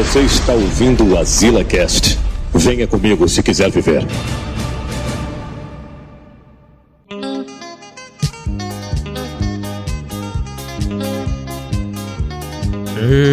[0.00, 2.18] Você está ouvindo o Azila Cast.
[2.54, 4.02] Venha comigo se quiser viver.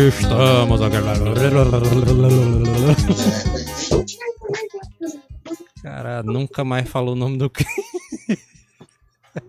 [0.09, 0.81] Estamos
[5.81, 7.49] Cara, nunca mais falou o nome do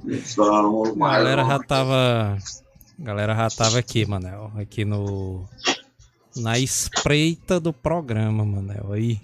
[0.06, 2.38] Estamos A galera já tava.
[2.96, 4.52] A galera já tava aqui, Manel.
[4.56, 5.48] Aqui no.
[6.38, 8.92] Na espreita do programa, Manel.
[8.92, 9.20] Aí.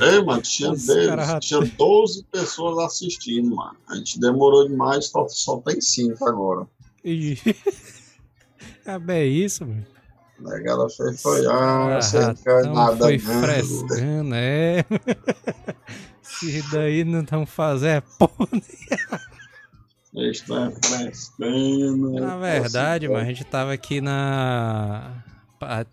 [0.00, 0.72] Ei, mano, tinha,
[1.06, 3.76] cara tinha 12 pessoas assistindo, mano.
[3.88, 6.66] A gente demorou demais, só, só tem 5 agora.
[7.04, 7.38] Ih.
[8.84, 9.86] É bem isso, mano.
[10.44, 14.84] A galera fez foi, ah, você não Ratão quer nada foi frescando, é.
[16.20, 18.48] Se daí não estão fazendo é porra.
[18.52, 19.31] Eles
[20.14, 22.12] estão frescando.
[22.12, 25.24] Na verdade, Assim, mas a gente tava aqui na.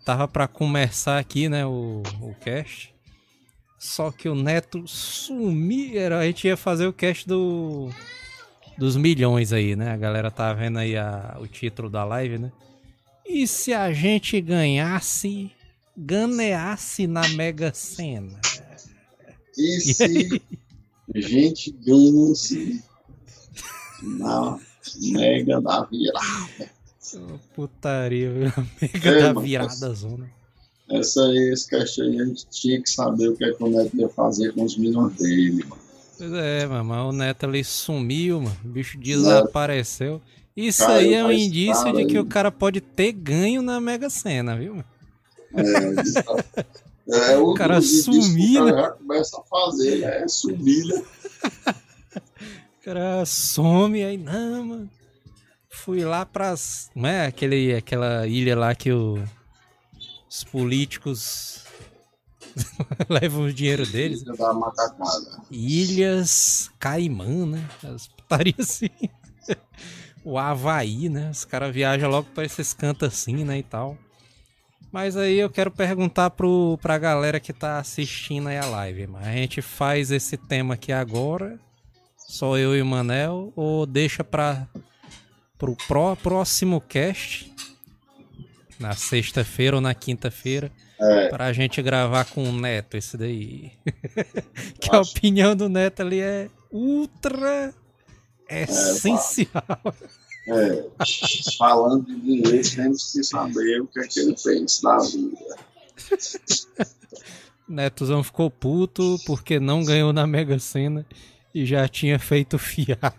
[0.04, 2.92] Tava pra começar aqui, né, o, o cast.
[3.78, 5.98] Só que o Neto sumiu.
[5.98, 7.90] Era, a gente ia fazer o cast do.
[8.76, 9.90] Dos milhões aí, né?
[9.90, 12.52] A galera tá vendo aí a, o título da live, né?
[13.26, 15.52] E se a gente ganhasse.
[15.96, 18.40] Ganeasse na Mega Sena?
[19.58, 20.40] E se
[21.14, 22.82] gente ganha-se
[24.02, 24.58] na
[24.96, 26.70] mega da virada?
[27.54, 28.52] Putaria, viu?
[28.80, 30.30] Mega É, da mano, virada zona.
[30.90, 33.68] Essa aí, esse cast aí, a gente tinha que saber o que, é que o
[33.68, 35.82] Neto ia fazer com os milhões dele, mano.
[36.18, 38.56] Pois é, mano, mas o Neto ali sumiu, mano.
[38.64, 40.20] O bicho desapareceu.
[40.56, 42.18] Isso Caiu aí é um indício de que aí.
[42.18, 44.74] o cara pode ter ganho na Mega Sena, viu?
[44.74, 44.84] mano?
[47.08, 48.82] É, é o, cara sumir, cara né?
[48.82, 50.22] já começa a fazer, né?
[50.22, 51.02] É subir, né?
[52.84, 54.90] Cara some aí, não, mano.
[55.68, 56.90] Fui lá pras.
[56.94, 59.22] Não é aquele, aquela ilha lá que o-
[60.28, 61.64] os políticos
[63.08, 64.24] levam o dinheiro deles.
[65.50, 67.68] Ilhas Caimã, né?
[67.84, 68.88] As putarias assim.
[70.24, 71.30] o Havaí, né?
[71.30, 73.58] Os caras viajam logo pra esses cantos assim, né?
[73.58, 73.96] E tal.
[74.90, 79.06] Mas aí eu quero perguntar pro, pra galera que tá assistindo aí a live.
[79.06, 81.60] Mas a gente faz esse tema aqui agora,
[82.30, 84.68] só eu e o Manel, ou deixa pra,
[85.58, 87.52] pro pró, próximo cast,
[88.78, 90.70] na sexta-feira ou na quinta-feira,
[91.00, 93.72] É, pra gente gravar com o Neto esse daí.
[94.78, 97.74] que a opinião do Neto ali é ultra
[98.48, 99.94] essencial.
[100.46, 100.84] é.
[101.58, 105.56] Falando de dinheiro, temos que saber o que é que ele fez na vida.
[107.68, 111.04] Netozão ficou puto porque não ganhou na Mega Sena
[111.54, 113.14] e já tinha feito fiado.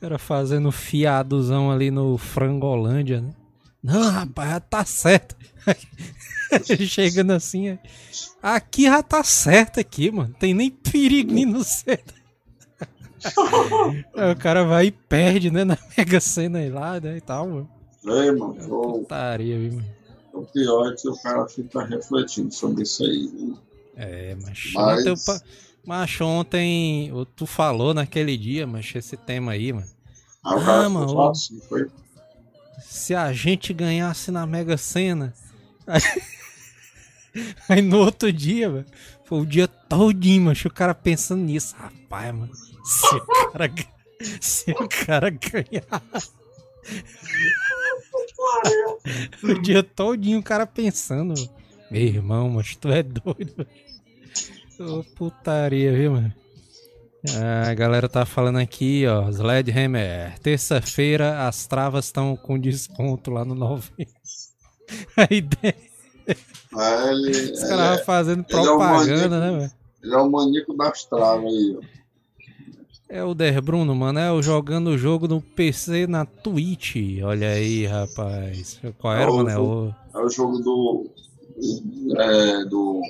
[0.00, 3.30] Era fazendo fiadozão ali no Frangolândia, né?
[3.82, 5.36] Não, rapaz, já tá certo.
[6.86, 7.78] Chegando assim,
[8.42, 10.34] aqui já tá certo aqui, mano.
[10.38, 12.14] Tem nem perigo nem no certo.
[14.16, 17.48] Aí o cara vai e perde, né, na Mega Sena aí lá, né, e tal,
[17.48, 17.70] mano.
[18.04, 19.88] Ei, mano, Putaria, viu, mano.
[20.32, 23.30] o pior é que o cara fica refletindo sobre isso aí.
[23.32, 23.54] Né?
[23.96, 25.40] É, mas, Mas- ontem, eu pa-
[25.84, 29.86] mas ontem tu falou naquele dia, mas esse tema aí, mano.
[30.44, 31.88] O Ah, cara mano, assim, foi.
[32.82, 35.32] Se a gente ganhasse na Mega Sena.
[35.86, 36.02] Aí,
[37.68, 38.86] aí no outro dia, mano,
[39.24, 41.74] foi o dia todinho, mano, o cara pensando nisso.
[41.76, 42.52] Rapaz, mano,
[42.84, 43.72] se o cara,
[44.40, 46.02] se o cara ganhar.
[49.42, 51.61] o dia todinho o cara pensando, mano.
[51.92, 53.66] Meu irmão, mas tu é doido.
[54.80, 56.32] Ô putaria, viu, mano?
[57.36, 60.38] Ah, A galera tá falando aqui, ó, Sledgehammer.
[60.40, 63.92] Terça-feira as travas estão com desconto lá no 90.
[65.16, 65.76] A ideia,
[66.74, 69.58] Aí ele, os caras é, fazendo é propaganda, né, maníaco.
[69.60, 69.72] velho?
[70.02, 72.02] ele é o maníaco das travas aí, ó.
[73.08, 76.96] É o Der Bruno, mano, é o jogando o jogo no PC na Twitch.
[77.22, 78.80] Olha aí, rapaz.
[78.98, 79.50] Qual era, É o mano?
[79.50, 79.94] É o...
[80.14, 81.10] É o jogo do.
[82.18, 83.00] É, do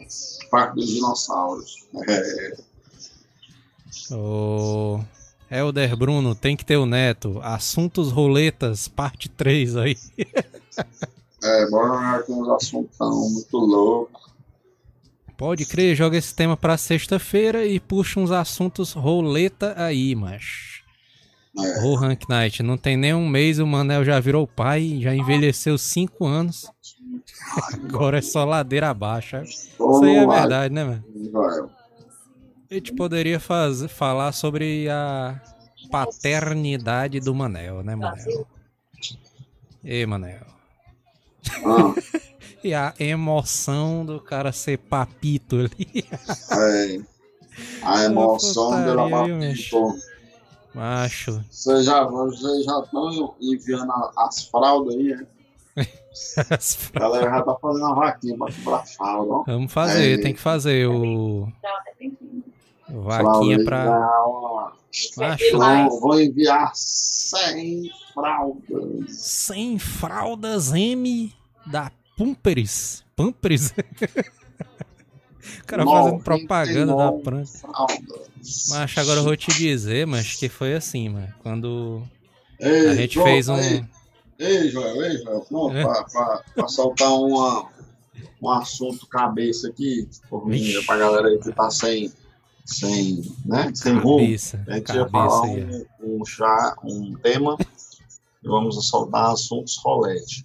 [0.51, 1.87] Parque dos Dinossauros.
[2.09, 2.57] É,
[4.15, 5.01] o...
[5.51, 7.39] É o Der Bruno, tem que ter o Neto.
[7.43, 9.99] Assuntos roletas, parte 3 aí.
[11.45, 14.33] é bora jogar com uns assuntos muito loucos.
[15.37, 20.81] Pode crer, joga esse tema pra sexta-feira e puxa uns assuntos roleta aí, mas.
[21.59, 21.85] É.
[21.85, 25.77] Ô, Rank Knight, não tem nem um mês o Manel já virou pai, já envelheceu
[25.77, 26.71] 5 anos.
[27.73, 29.37] Agora é só ladeira abaixo.
[29.37, 29.43] é?
[29.45, 31.71] Isso aí é verdade, né, mano?
[32.71, 35.41] A gente poderia faz, falar sobre a
[35.91, 38.47] paternidade do Manel, né, Manel?
[39.85, 40.47] Ei, Manel.
[41.65, 41.95] Ah,
[42.65, 46.05] E a emoção do cara ser papito ali.
[46.53, 47.01] é.
[47.83, 49.95] A emoção dela viu, matou.
[50.73, 51.45] Macho.
[51.51, 55.27] Vocês já vocês já estão enviando as fraldas aí, né?
[55.77, 55.85] A
[57.01, 59.43] galera já tá fazendo a vaquinha pra fralda, ó.
[59.47, 60.23] Vamos fazer, É.
[60.23, 61.49] tem que fazer o.
[62.89, 63.87] Vaquinha aí, pra.
[65.17, 69.11] Macho, Vou, enviar 100 fraldas.
[69.17, 71.33] 100 fraldas M
[71.67, 73.03] da Pumperis.
[73.17, 73.73] Pumperis?
[75.63, 77.45] o cara fazendo propaganda da 99 Pran.
[77.47, 78.29] fraldas.
[78.69, 81.33] Mas agora eu vou te dizer, mas que foi assim, mano.
[81.43, 82.03] Quando
[82.61, 83.57] Ei, a gente pronto, fez um.
[83.57, 83.85] Ei,
[84.45, 85.41] ei Joel, ei, Joel.
[85.43, 85.83] Pronto, É.
[86.55, 87.69] pra soltar uma,
[88.43, 90.87] um assunto cabeça aqui, por mim, Vixe.
[90.87, 92.13] pra galera aí que tá sem,
[92.65, 94.19] sem, né, sem rumo.
[94.19, 97.57] Cabeça, A gente ia falar um, um, chá, um tema
[98.43, 100.45] e vamos soltar assuntos rolete.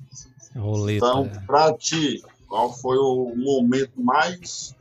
[0.56, 1.06] Roleta.
[1.06, 4.76] Então, pra ti, qual foi o momento mais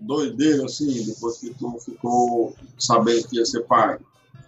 [0.00, 3.98] doideiro, assim, depois que tu ficou sabendo que ia ser pai?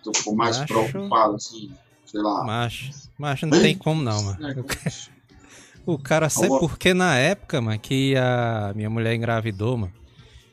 [0.04, 1.72] Tu ficou mais Acho- preocupado, assim,
[2.10, 2.44] sei lá.
[2.44, 2.90] Macho.
[3.18, 4.48] Macho não tem como não, mano.
[4.48, 4.54] É,
[5.86, 9.92] O cara sei Alguma- porque na época, mano, que a minha mulher engravidou, mano.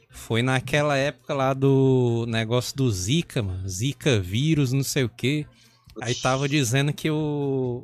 [0.10, 3.68] Foi naquela época lá do negócio do Zika, mano.
[3.68, 5.46] Zika vírus, não sei o quê.
[6.02, 7.84] Aí tava dizendo que o.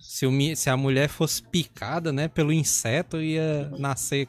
[0.00, 4.26] Se, o se a mulher fosse picada, né, pelo inseto, ia nascer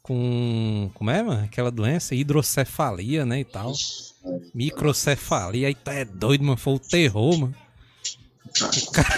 [0.00, 0.90] com.
[0.94, 1.44] Como é, mano?
[1.44, 2.14] Aquela doença?
[2.14, 3.40] Hidrocefalia, né?
[3.40, 3.72] E tal.
[4.54, 5.68] Microcefalia.
[5.68, 6.56] Aí tá é doido, mano.
[6.56, 7.54] Foi o terror, mano.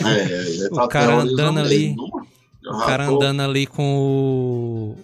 [0.04, 2.26] É, ele o tá cara andando ali- mesmo,
[2.66, 4.96] O cara andando ali com o.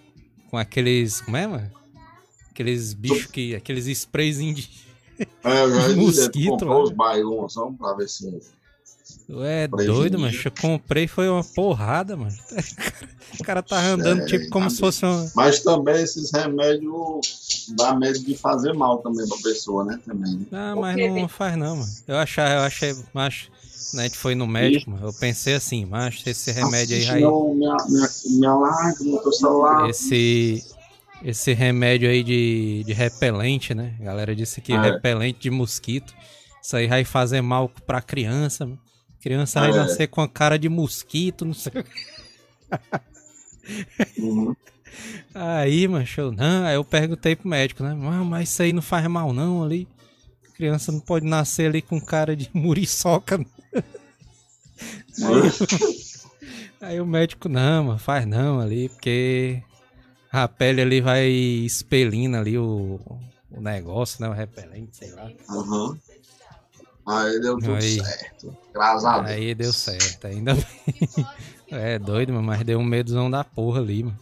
[0.50, 1.20] Com aqueles.
[1.20, 1.70] Como é, mano?
[2.50, 3.54] Aqueles bichos que.
[3.54, 4.70] Aqueles sprayzinhos de.
[5.44, 6.82] É, já mosquito, olha.
[6.84, 8.40] os bailões, vamos pra ver se...
[9.44, 10.34] É doido, mano.
[10.44, 12.36] Eu comprei foi uma porrada, mano.
[13.40, 15.30] O cara tá andando É, tipo como se fosse uma.
[15.34, 19.98] Mas também esses remédios dá medo de fazer mal também pra pessoa, né?
[20.04, 20.34] Também.
[20.36, 20.46] né?
[20.52, 21.90] Ah, mas não faz não, mano.
[22.06, 23.50] Eu achei, eu achei, macho.
[23.94, 24.96] Né, a gente foi no médico.
[25.00, 29.88] Eu pensei assim, macho, esse remédio aí Assiste não, minha, minha, minha no teu celular.
[29.90, 30.64] Esse.
[31.24, 33.94] Esse remédio aí de, de repelente, né?
[34.00, 34.80] A galera disse que É.
[34.80, 36.12] repelente de mosquito.
[36.60, 38.68] Isso aí vai fazer mal pra criança.
[39.20, 39.74] Criança vai É.
[39.76, 41.90] nascer com a cara de mosquito, não sei o que.
[44.18, 44.54] Uhum.
[45.34, 47.90] Aí, macho, eu, não, aí eu perguntei pro médico, né?
[47.92, 49.86] "Ah, mas isso aí não faz mal não ali.
[50.54, 53.44] Criança não pode nascer ali com cara de muriçoca.
[56.80, 59.62] Aí o médico, não, mano, faz não ali, porque
[60.32, 62.98] a pele ali vai expelindo ali o,
[63.50, 64.28] o negócio, né?
[64.28, 65.30] O repelente, sei lá.
[65.48, 65.96] Uhum.
[67.06, 68.02] Aí deu tudo Aí.
[68.02, 68.56] certo.
[68.72, 69.30] Graças a Deus.
[69.30, 71.26] Aí deu certo, ainda bem.
[71.70, 74.18] É doido, mano, mas deu um medozão da porra ali, mano.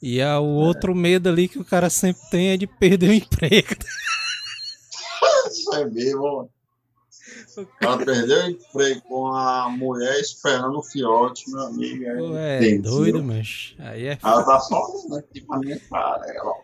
[0.00, 3.14] E a, o outro medo ali que o cara sempre tem é de perder o
[3.14, 3.76] emprego.
[5.48, 6.46] Isso é mesmo, ó.
[7.80, 12.04] Ela perdeu o emprego com a mulher esperando o fiote, meu amigo.
[12.18, 14.80] Pô, É tem, doido, mas aí é Ela tá só
[15.46, 16.22] pra minha cara.
[16.34, 16.54] Ela.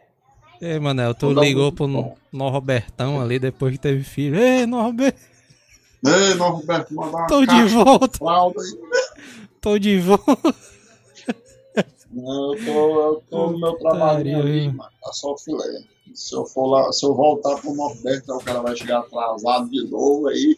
[0.60, 2.16] Ei, Manel, tu ligou pro bom.
[2.32, 4.38] Norbertão ali depois que teve filho.
[4.38, 5.20] Ei, Norberto,
[6.04, 8.18] Ei, Norberto, mandar uma tô de volta,
[8.60, 8.78] aí.
[9.60, 10.54] tô de volta.
[12.10, 14.90] Não, Eu tô, eu tô no meu trabalho ali, mano.
[15.02, 15.82] Tá só filé.
[16.14, 19.84] Se eu for lá, se eu voltar pro Norberto, o cara vai chegar atrasado de
[19.88, 20.56] novo aí.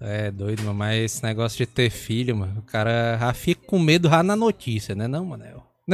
[0.00, 3.78] É doido, mano, mas esse negócio de ter filho, mano, o cara já fica com
[3.78, 5.64] medo já na notícia, né não, Manel?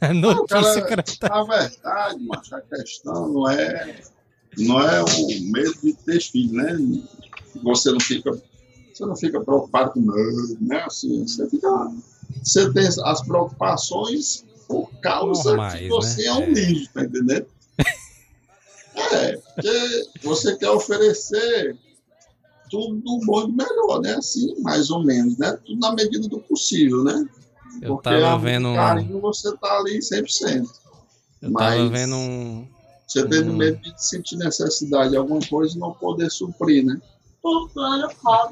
[0.00, 1.28] na notícia, cara- cara, tá...
[1.28, 4.00] Na verdade, mas a questão não é,
[4.58, 6.76] não é o medo de ter filho, né?
[7.62, 8.30] Você não fica,
[8.92, 10.82] você não fica preocupado com nada, né?
[10.86, 11.68] Assim, você fica,
[12.42, 16.26] você tem as preocupações por causa Normais, que você né?
[16.28, 16.46] é um É.
[16.50, 17.46] lixo, tá entendendo?
[19.12, 21.76] É, porque você quer oferecer
[22.70, 24.14] tudo do bom e do melhor, né?
[24.14, 25.58] Assim, mais ou menos, né?
[25.64, 27.26] Tudo na medida do possível, né?
[27.80, 30.68] Eu Porque tava vendo um- carinho você tá ali 100%.
[31.40, 32.66] Eu tava mas- vendo um...
[33.06, 33.56] Você tendo Hum.
[33.56, 36.98] medo de sentir necessidade de alguma coisa e não poder suprir, né?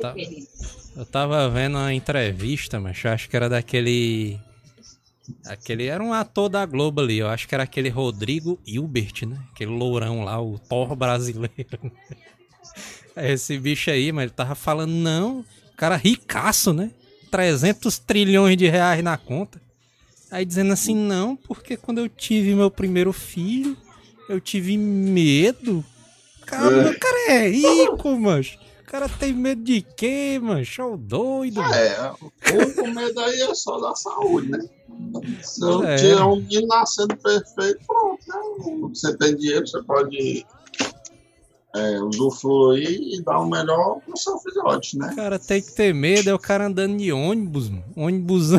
[0.00, 0.12] Tá.
[0.12, 0.49] Felipe.
[0.97, 4.39] Eu tava vendo uma entrevista, mas eu acho que era daquele.
[5.46, 9.38] Aquele era um ator da Globo ali, eu acho que era aquele Rodrigo Hilbert, né?
[9.52, 11.92] Aquele lourão lá, o Thor brasileiro.
[13.16, 15.44] Aí Esse bicho aí, mas ele tava falando, não,
[15.76, 16.90] cara ricaço, né?
[17.30, 19.60] 300 trilhões de reais na conta.
[20.30, 23.76] Aí dizendo assim, não, porque quando eu tive meu primeiro filho,
[24.28, 25.84] eu tive medo.
[26.46, 28.58] Cara, o cara é rico, mas.
[28.90, 30.64] O cara tem medo de quê, mano?
[30.64, 31.61] Show doido.
[31.62, 31.73] mano.
[31.73, 32.12] É,
[32.82, 34.59] o medo aí é só da saúde, né?
[35.44, 35.94] Se eu É.
[35.94, 38.88] tiver um menino nascendo perfeito, pronto, né?
[38.92, 40.44] Você tem dinheiro, você pode
[41.75, 45.11] é, usufruir e dar o melhor pro seu filhote, né?
[45.12, 47.85] O cara tem que ter medo, é o cara andando de ônibus, mano.
[47.97, 48.53] ônibus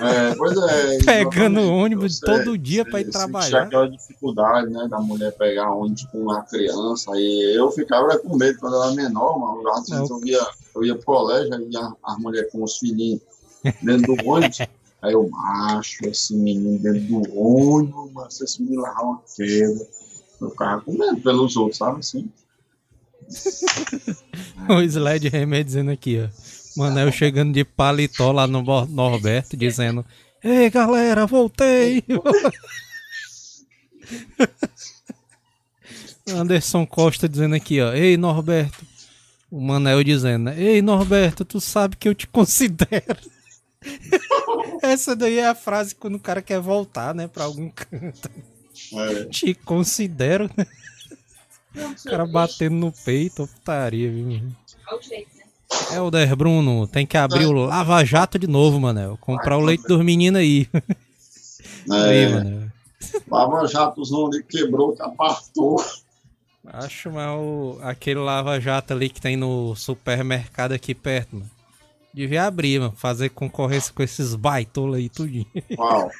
[0.00, 0.98] É, pois é.
[1.04, 3.64] pegando ônibus todo dia pra ir trabalhar.
[3.64, 7.10] aquela dificuldade, né, da mulher pegar ônibus com uma criança.
[7.16, 9.68] E eu ficava com medo quando era menor, mano.
[9.70, 13.20] Às vezes eu ia, eu ia pro colégio, aí ia as mulheres com os filhinhos
[13.82, 14.60] dentro do ônibus.
[15.00, 19.86] Aí eu, macho, esse menino dentro do ônibus, mas se esse menino levar uma queda.
[20.40, 22.30] Eu ficava com medo pelos outros, sabe assim?
[24.68, 26.28] O Sled Hammer dizendo aqui, ó.
[26.76, 30.04] Manel chegando de paletó lá no Norberto, dizendo:
[30.42, 32.04] Ei galera, voltei!
[36.28, 37.92] Anderson Costa dizendo aqui, ó.
[37.92, 38.86] Ei Norberto.
[39.50, 40.60] O Manel dizendo, né?
[40.60, 43.16] Ei Norberto, tu sabe que eu te considero.
[44.82, 48.30] Essa daí é a frase quando o cara quer voltar, né, pra algum canto.
[48.94, 49.24] É.
[49.26, 50.66] Te considero, né?
[51.74, 54.42] O cara batendo no peito, putaria, viu?
[54.90, 55.44] É o jeito, né?
[55.96, 59.16] Helder Bruno, tem que abrir o Lava Jato de novo, Manel.
[59.20, 60.66] Comprar o leite dos meninos aí.
[61.90, 62.68] Aí, É, Manel.
[63.30, 65.76] Lava Jatozão ali quebrou, que apartou.
[66.66, 71.50] Acho mal o- aquele Lava Jato ali que tem no supermercado aqui perto, mano.
[72.12, 72.94] Devia abrir, mano.
[72.96, 75.46] Fazer concorrência com esses baitola aí, tudinho.
[75.78, 76.10] Uau.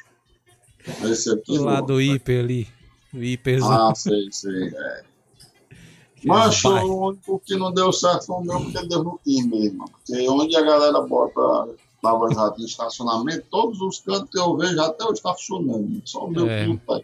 [1.03, 1.57] Esse aqui.
[1.57, 1.85] Do lado não.
[1.87, 2.67] do hiper ali.
[3.13, 3.89] O hiperzão.
[3.89, 4.67] Ah, sei, sei.
[4.67, 5.03] É.
[6.25, 9.89] Mas o único que não deu certo foi o meu, porque deu no time mesmo.
[9.89, 11.69] Porque onde a galera bota
[12.03, 16.01] Lava Jato em estacionamento, todos os cantos que eu vejo até eu estacionando.
[16.05, 16.65] Só o meu É.
[16.85, 17.01] tá.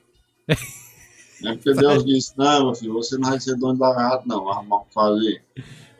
[0.48, 4.50] É porque Deus disse, não, meu filho, você não vai ser dono da Jato, não,
[4.50, 5.44] arrumar o que fazer.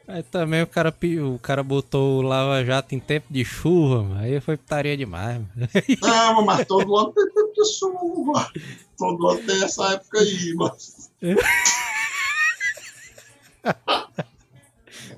[0.08, 0.94] Aí também o cara,
[1.24, 4.20] o cara botou o Lava Jato em tempo de chuva, mano.
[4.20, 5.70] Aí foi putaria demais, mano.
[6.02, 8.52] Não, mas todo ano tem tempo de chuva.
[8.98, 10.76] Todo ano tem essa época aí, mano.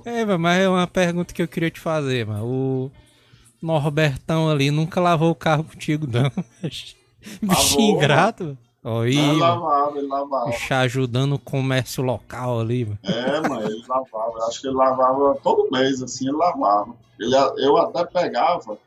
[0.05, 2.45] É, mano, mas é uma pergunta que eu queria te fazer, mano.
[2.45, 2.91] O
[3.61, 6.31] Norbertão ali nunca lavou o carro contigo, não.
[7.41, 8.57] Bichinho ingrato.
[8.87, 9.39] Aí, Ele mano.
[9.39, 10.45] lavava, ele lavava.
[10.49, 12.99] Bicho ajudando o comércio local ali, mano.
[13.03, 14.33] É, mano, ele lavava.
[14.37, 16.93] Eu Acho que ele lavava todo mês, assim, ele lavava.
[17.19, 18.77] Ele, eu até pegava,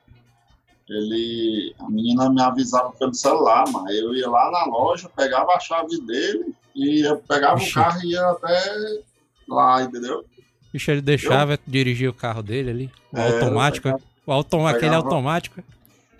[0.88, 3.90] ele, a menina me avisava pelo celular, mano.
[3.90, 7.71] Eu ia lá na loja, pegava a chave dele e eu pegava Ixi.
[7.71, 9.00] o carro e ia até
[9.49, 10.25] lá, entendeu?
[10.73, 12.90] Bicho, ele deixava dirigir o carro dele ali.
[13.12, 13.99] O É, automático, eu né?
[14.26, 15.62] o autom aquele pegava- automático.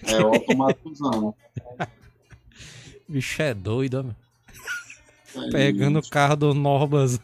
[0.07, 1.35] É o automáticozão.
[3.11, 4.17] Bicho é doido, mano.
[5.51, 7.21] Pegando o carro do Norbas.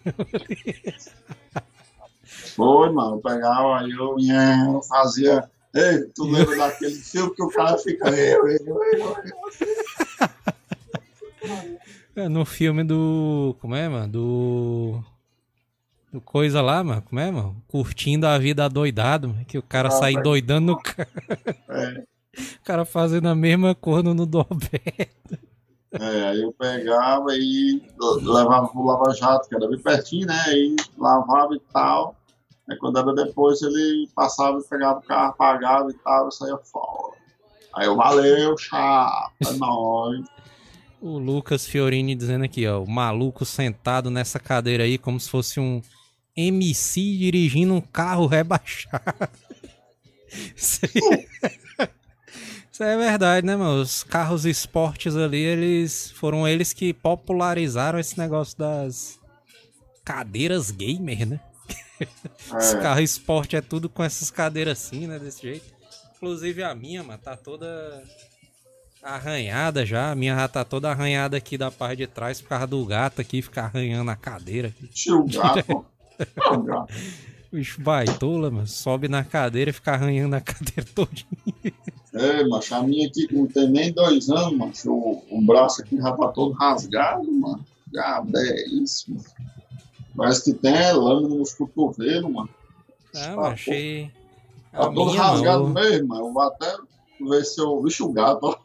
[2.56, 5.48] Foi, mano, pegava, aí eu, eu fazia.
[5.72, 8.08] Ei, tu lembra daquele filme que o cara fica.
[8.08, 9.16] Eu, eu, eu, eu.
[12.16, 13.54] É, no filme do.
[13.60, 14.08] Como é, mano?
[14.08, 15.04] Do.
[16.12, 17.02] Do coisa lá, mano.
[17.02, 17.62] Como é, mano?
[17.68, 19.44] Curtindo a vida adoidado, mano.
[19.44, 21.08] Que o cara Ah, sai doidando no carro.
[21.68, 22.02] É.
[22.36, 25.38] O cara fazendo a mesma corno no Norberto.
[26.00, 27.80] É, aí eu pegava e
[28.22, 30.42] levava pro Lava Jato, que era bem pertinho, né?
[30.46, 32.16] Aí lavava e tal.
[32.68, 36.58] Aí quando era depois, ele passava e pegava o carro, pagava e tal, e saía
[36.58, 37.14] fora.
[37.74, 40.24] Aí eu, valeu, chapa, é nóis.
[41.00, 42.82] O Lucas Fiorini dizendo aqui, ó.
[42.82, 45.80] O maluco sentado nessa cadeira aí, como se fosse um
[46.34, 49.02] MC dirigindo um carro rebaixado.
[50.56, 51.26] Isso aí-
[52.76, 53.80] Isso é verdade, né, mano?
[53.80, 59.18] Os carros esportes ali, eles foram eles que popularizaram esse negócio das
[60.04, 61.40] cadeiras gamer, né?
[62.52, 65.18] É, carro esporte é tudo com essas cadeiras assim, né?
[65.18, 65.64] Desse jeito.
[66.16, 68.04] Inclusive a minha, mano, tá toda
[69.02, 70.10] arranhada já.
[70.10, 73.22] A minha já tá toda arranhada aqui da parte de trás por causa do gato
[73.22, 74.74] aqui, ficar arranhando a cadeira.
[74.92, 75.86] tio gato.
[76.52, 76.94] o gato.
[77.52, 78.66] Bicho baitola, mano.
[78.66, 81.72] Sobe na cadeira e fica arranhando a cadeira todinha.
[82.12, 85.96] É, macho, a minha aqui não tem nem dois anos, macho, o, o braço aqui
[85.96, 87.64] já tá todo rasgado, mano.
[87.98, 89.24] Ah, é isso, mano.
[90.16, 92.48] Parece que tem é, lâmina nos cotovelos, mano.
[93.14, 94.10] Ah, mano, achei.
[94.72, 95.70] Tá A todo rasgado não.
[95.74, 96.26] mesmo, mano.
[96.26, 96.74] Eu vou até
[97.20, 97.82] ver se eu.
[97.82, 98.56] Vixe, o gato, ó.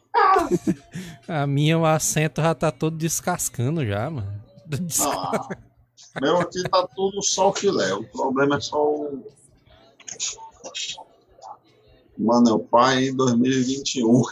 [1.28, 4.32] a minha, o assento já tá todo descascando já, mano.
[4.66, 5.48] Des- Ah,
[6.20, 7.92] meu aqui tá tudo só o filé.
[7.94, 9.24] O problema é só o.
[12.18, 14.22] Mano, é o pai em 2021.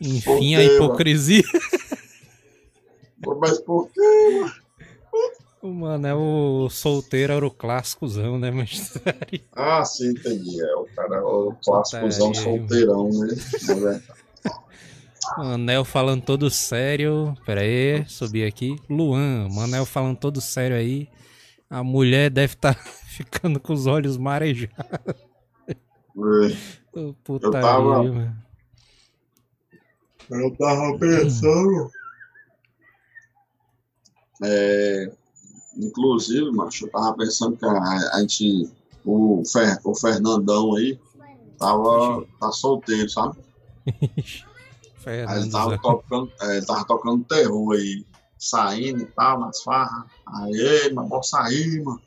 [0.00, 1.44] Enfim, a hipocrisia.
[3.22, 4.00] Pô, Mas por quê,
[4.40, 4.62] mano?
[5.62, 8.98] O Manel o solteiro era o clássicozão, né, mas
[9.52, 10.60] Ah, sim, entendi.
[10.60, 13.28] É o cara, é o clássicozão solteirão, né?
[15.38, 15.38] É?
[15.38, 17.34] Manel falando todo sério.
[17.44, 18.76] Pera aí, subi aqui.
[18.88, 21.08] Luan, Manel falando todo sério aí.
[21.70, 22.74] A mulher deve estar
[23.06, 24.76] ficando com os olhos marejados.
[25.66, 26.98] É.
[26.98, 28.42] Ô, Putaria, tava- mano.
[30.30, 31.90] Eu tava pensando.
[34.44, 35.12] É,
[35.76, 37.70] inclusive, macho, eu tava pensando que a,
[38.14, 38.70] a gente.
[39.04, 40.98] O, Fer, o Fernandão aí
[41.58, 43.36] tava tá solteiro, sabe?
[45.06, 48.04] Aí ele Fernando, tava tocando, é, ele tava tocando terror aí,
[48.38, 50.04] saindo e tal, nas farras.
[50.26, 52.00] Aí, mas bora sair, mano.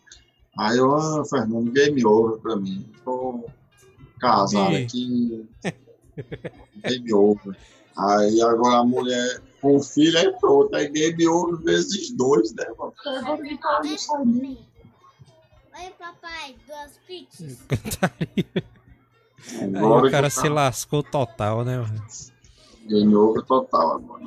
[0.57, 2.89] Aí eu, ah, Fernando, game over pra mim.
[3.03, 3.45] Tô
[4.19, 4.83] casado Ih.
[4.85, 5.49] aqui.
[6.83, 7.57] game over.
[7.97, 12.65] Aí agora a mulher com o filho, aí pronto, aí game over vezes dois, né,
[12.77, 12.93] mano?
[13.05, 14.59] Agora ele tá no sair.
[15.77, 17.57] Oi, papai, duas pizzas.
[19.59, 22.05] Aí o cara se lascou total, né, mano?
[22.87, 24.25] Game over total agora.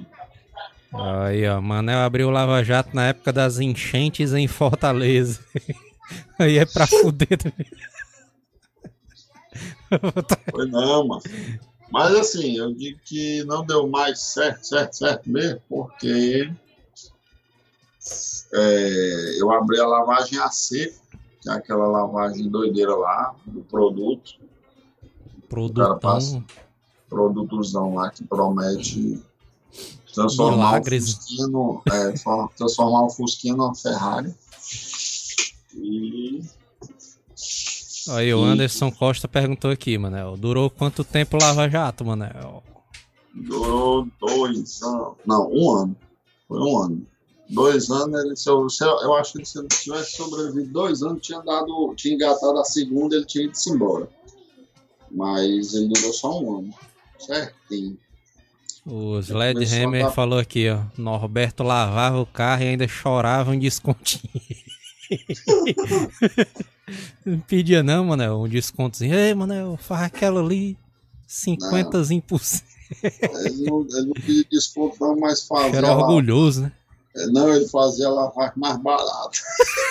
[0.92, 5.40] Aí, ó, Manel abriu o Lava Jato na época das enchentes em Fortaleza.
[6.38, 7.66] Aí é pra fuder também.
[10.50, 11.22] Foi não, mano.
[11.90, 16.50] Mas assim, eu digo que não deu mais certo, certo, certo mesmo, porque
[18.52, 21.00] é, eu abri a lavagem a seco,
[21.40, 24.34] que é aquela lavagem doideira lá, do produto,
[25.48, 25.98] Produtão.
[25.98, 26.44] passa.
[27.08, 29.22] Produtozão lá que promete
[30.14, 31.12] transformar Milagres.
[31.12, 34.34] o Fusquinha no, é, for- transformar o Fusquinha numa Ferrari.
[35.74, 36.42] E
[38.10, 40.36] Aí o Anderson Costa perguntou aqui, Manel.
[40.36, 42.62] Durou quanto tempo o Lava Jato, Manel?
[43.34, 45.14] Durou dois anos.
[45.26, 45.96] Não, um ano.
[46.48, 47.06] Foi um ano.
[47.50, 51.02] Dois anos, ele, se eu, se eu, eu acho que se ele tivesse sobrevivido dois
[51.02, 54.08] anos, tinha dado, tinha engatado a segunda, ele tinha ido embora.
[55.10, 56.74] Mas ele durou só um ano.
[57.18, 57.98] Certinho.
[58.86, 60.80] O Sledhammer a dar- falou aqui, ó.
[60.96, 64.22] Norberto lavava o carro e ainda chorava um descontinho.
[67.24, 69.14] não pedia não, Manel, um descontozinho.
[69.14, 70.76] Ei, Manel, faz aquela ali.
[71.28, 72.64] 50zinho por cento.
[73.02, 75.76] Ele não, ele não pediu desconto, não, mas fazia.
[75.76, 76.72] Era orgulhoso, né?
[77.30, 79.38] Não, ele fazia a lavagem mais barata.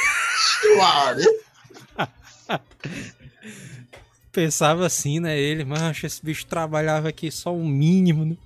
[0.76, 1.22] claro.
[4.38, 5.36] Pensava assim, né?
[5.36, 8.38] Ele, mas esse bicho trabalhava aqui só o mínimo, né?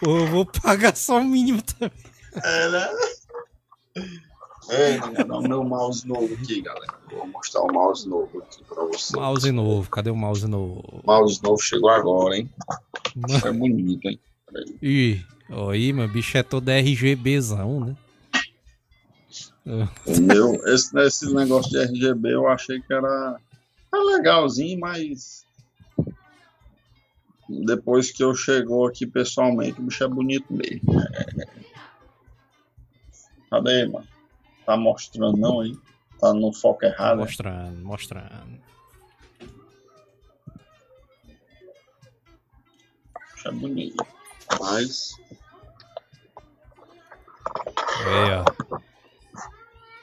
[0.00, 1.92] Pô, eu vou pagar só o mínimo também.
[2.42, 2.88] É, né?
[4.70, 6.94] É, galera, o meu mouse novo aqui, galera.
[7.10, 9.12] Vou mostrar o mouse novo aqui pra vocês.
[9.12, 11.02] Mouse novo, cadê o mouse novo?
[11.04, 12.48] Mouse novo chegou agora, hein?
[13.14, 14.18] Mano, É bonito, hein?
[14.80, 17.96] Ih, ó aí, meu bicho é todo RGBzão, né?
[20.06, 23.38] O meu, esse, esse negócio de RGB eu achei que era,
[23.96, 25.44] era legalzinho, mas
[27.48, 31.00] depois que eu chegou aqui pessoalmente, o bicho é bonito mesmo.
[31.00, 31.46] É.
[33.50, 34.06] Cadê, mano?
[34.64, 35.76] Tá mostrando não aí?
[36.20, 37.18] Tá no foco errado.
[37.18, 37.24] né?
[37.24, 38.60] Mostrando, mostrando.
[43.34, 44.06] bicho é bonito.
[44.60, 45.16] Mas
[48.04, 48.80] Aí, ó.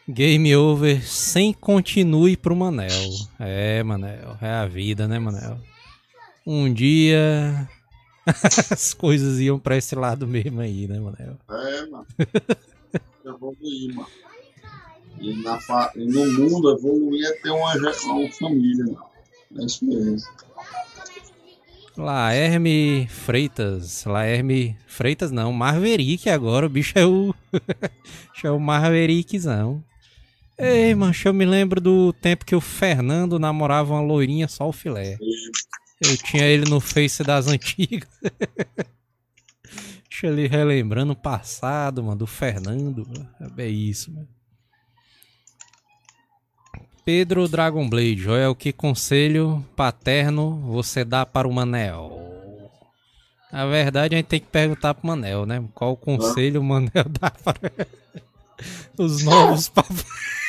[0.07, 3.09] Game over sem continue pro Manel.
[3.39, 4.37] É, Manel.
[4.41, 5.57] É a vida, né, Manel?
[6.45, 7.69] Um dia
[8.71, 11.37] as coisas iam pra esse lado mesmo aí, né, Manel?
[11.49, 12.05] É, mano.
[13.25, 14.09] Evoluir, mano.
[15.19, 15.59] E, na
[15.95, 19.05] e no mundo, evoluir é ter uma, uma família, mano.
[19.57, 20.27] É isso mesmo.
[21.95, 24.03] Laerme Freitas.
[24.03, 26.65] Laerme Freitas não, Marverick agora.
[26.65, 27.33] O bicho é o.
[28.33, 29.83] bicho é o Marverickzão.
[30.57, 34.73] Ei, mancho, eu me lembro do tempo que o Fernando namorava uma loirinha só o
[34.73, 35.17] filé.
[35.99, 38.09] Eu tinha ele no Face das antigas.
[40.09, 43.07] Deixa ele relembrando o passado, mano, do Fernando.
[43.57, 44.27] É isso, mano.
[47.03, 52.23] Pedro Dragon Blade, Joel, que conselho paterno você dá para o Manel?
[53.51, 55.63] Na verdade, a gente tem que perguntar pro Manel, né?
[55.73, 57.71] Qual o conselho o Manel dá para
[58.97, 60.42] os novos papais?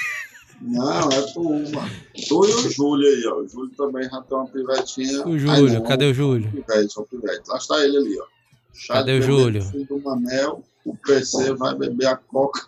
[0.66, 1.90] Não, é tu, mano.
[2.26, 3.42] Tu e o Júlio aí, ó.
[3.42, 5.20] O Júlio também já tem uma pivetinha.
[5.26, 6.50] O Ai, Júlio, não, cadê o Júlio?
[6.50, 7.42] Pivete, só pivete.
[7.48, 8.24] Lá está ele ali, ó.
[8.72, 9.62] Chá Cadê o Júlio?
[9.62, 12.66] do do Manel, o PC vai beber a coca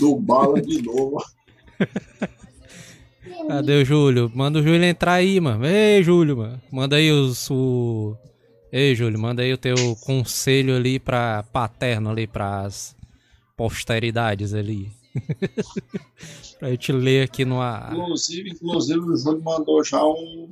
[0.00, 1.24] do bala de novo.
[3.48, 4.30] Cadê o Júlio?
[4.34, 5.64] Manda o Júlio entrar aí, mano.
[5.64, 6.60] Ei, Júlio, mano.
[6.70, 8.16] Manda aí os, o...
[8.72, 12.96] Ei, Júlio, manda aí o teu conselho ali pra paterno ali pras
[13.56, 14.90] posteridades ali.
[16.64, 17.94] pra gente ler aqui no ar.
[17.94, 20.48] Inclusive, inclusive o Júlio mandou já um,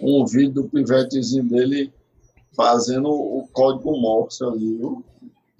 [0.00, 1.92] um vídeo do pivetezinho dele
[2.56, 5.04] fazendo o código Morse ali, viu?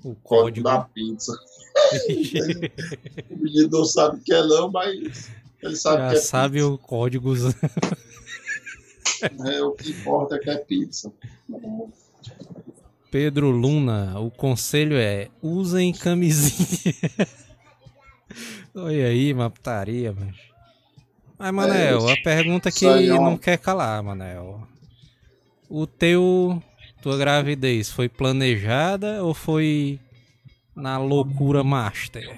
[0.02, 0.64] O código código.
[0.64, 1.32] da pizza.
[3.30, 5.30] o menino não sabe o que é não, mas
[5.62, 7.32] ele sabe Já que é sabe o código.
[7.34, 7.54] pizza.
[9.46, 11.12] É, o que importa é que é pizza.
[13.12, 16.66] Pedro Luna, o conselho é usem camisinha.
[18.78, 20.34] Olha aí, uma putaria, mas.
[21.38, 24.66] Mas, Manel, a pergunta que não quer calar, Manel.
[25.68, 26.62] O teu.
[27.00, 30.00] Tua gravidez foi planejada ou foi
[30.74, 32.36] na loucura master?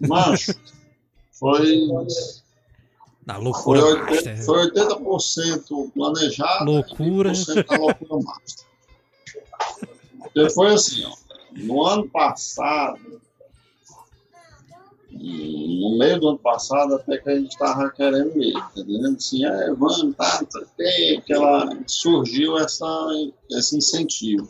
[0.00, 0.54] Macho,
[1.32, 1.76] foi,
[3.26, 4.44] Na foi, loucura 80, master.
[4.44, 7.30] foi 80% planejado Loucura.
[7.30, 8.66] e 20% da loucura master.
[10.20, 11.12] Porque foi assim, ó,
[11.56, 13.20] no ano passado,
[15.10, 19.16] no meio do ano passado, até que a gente estava querendo ir, tá entendendo?
[19.16, 22.86] Assim, é, vamos, tá, o quê, que ela surgiu essa,
[23.50, 24.48] esse incentivo.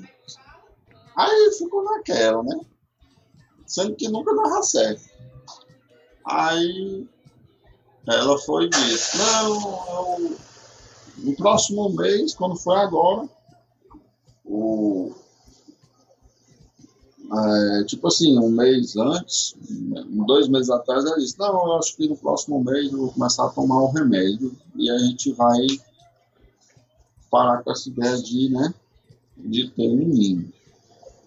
[1.17, 2.61] Aí ficou naquela, né?
[3.67, 5.03] Sendo que nunca dava certo.
[6.25, 7.07] Aí
[8.07, 10.37] ela foi e disse, não, eu-
[11.19, 13.29] no próximo mês, quando for agora,
[14.45, 15.13] o,
[17.31, 21.97] é, tipo assim, um mês antes, um- dois meses atrás, ela disse, não, eu acho
[21.97, 25.59] que no próximo mês eu vou começar a tomar o remédio e a gente vai
[27.31, 28.73] parar com essa ideia de, né,
[29.37, 30.51] de ter menino.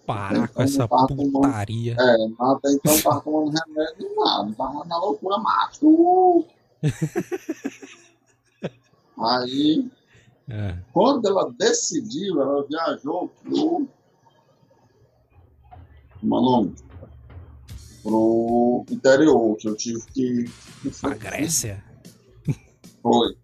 [0.04, 1.94] Parar com Então, essa com uma- putaria.
[1.98, 5.36] É, mas até então tava tomando remédio nada, tava na loucura.
[5.82, 6.44] Uh!
[9.18, 9.88] Aí,
[10.50, 10.76] É.
[10.92, 13.86] quando ela decidiu, ela viajou pro.
[16.22, 16.74] Como é o nome?
[18.02, 20.44] Pro interior, que eu tive que.
[21.00, 21.84] Pra Grécia.
[23.02, 23.36] Foi.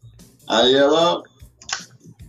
[0.48, 1.22] Aí ela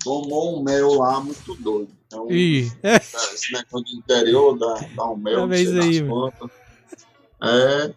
[0.04, 1.90] tomou um mel lá muito doido.
[2.08, 6.50] Então, Ih, esse negócio de interior dá, dá um mel, É não sei aí, quantas.
[7.42, 7.94] É.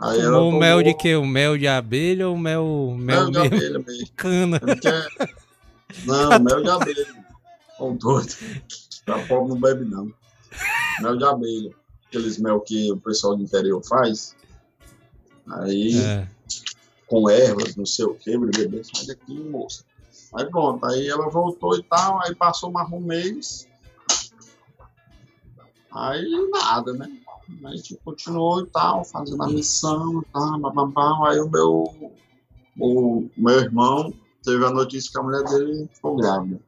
[0.00, 1.14] Aí ela tomou o mel de tomou quê?
[1.16, 3.56] O mel de abelha ou mel, mel, Mel de mesmo?
[3.56, 4.08] abelha mesmo.
[4.16, 4.60] Cana.
[6.06, 7.06] Não, mel de abelha.
[7.78, 8.34] Ô, doido.
[9.04, 10.12] Tá pobre não bebe, não.
[11.02, 11.79] Mel de abelha.
[12.10, 14.34] Aqueles mel que o pessoal do interior faz.
[15.48, 16.28] Aí, É.
[17.06, 19.84] com ervas, não sei o que, bebê, sai daqui, moça.
[20.34, 23.66] Aí pronto, aí ela voltou e tal, aí passou mais um mês.
[25.92, 27.10] Aí nada, né?
[27.64, 31.30] A gente continuou e tal, fazendo a missão e tal, bababá.
[31.30, 32.12] Aí o meu,
[32.78, 34.12] o meu irmão
[34.44, 36.60] teve a notícia que a mulher dele ficou grávida.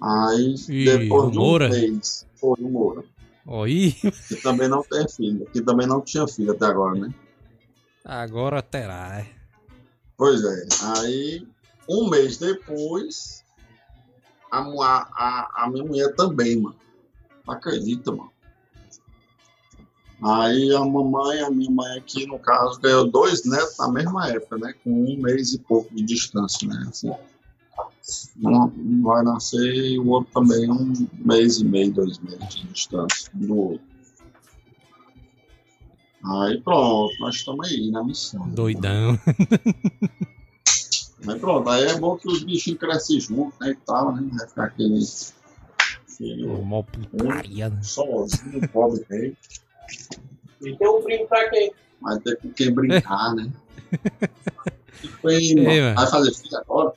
[0.00, 1.68] Aí Ih, depois de um Moura?
[1.68, 3.02] mês, foi o Moura,
[3.50, 3.96] Oi,
[4.28, 7.14] que também não tem filho, que também não tinha filho até agora, né?
[8.04, 9.20] agora terá.
[9.20, 9.26] é.
[10.18, 10.66] Pois é.
[10.98, 11.48] Aí,
[11.88, 13.42] um mês depois,
[14.52, 16.76] a, a, a, minha mulher também, mano.
[17.46, 18.30] Acredita, mano.
[20.22, 24.58] Aí a mamãe, a minha mãe aqui, no caso, ganhou dois netos na mesma época,
[24.58, 24.74] né?
[24.84, 26.84] Com um mês e pouco de distância, né?
[26.86, 27.10] Assim,
[29.02, 33.46] vai nascer e o outro também um mês e meio, dois meses de distância um
[33.46, 33.88] do outro.
[36.24, 38.48] Aí pronto, nós estamos aí na missão.
[38.50, 39.18] Doidão.
[41.24, 44.28] Mas pronto, aí é bom que os bichinhos crescem juntos, né, e tal, né?
[44.32, 45.00] Vai ficar aquele
[46.06, 47.82] filho Mó putaria, né?
[47.82, 49.36] sozinho, pobre rei.
[50.60, 51.72] E tem um primo pra quem?
[52.00, 53.50] Vai ter com quem brincar, né?
[55.24, 55.94] Ei, mano.
[55.94, 56.92] Vai fazer filho agora?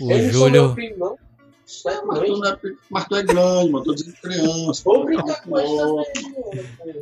[0.00, 1.18] O Ele não sou meu Júlio.
[1.66, 2.46] Certo, Mas tu, não.
[2.48, 3.84] é, pe- mas tu é grande, mano.
[3.84, 4.82] Tô dizendo criança.
[4.84, 6.02] Vou brincar com.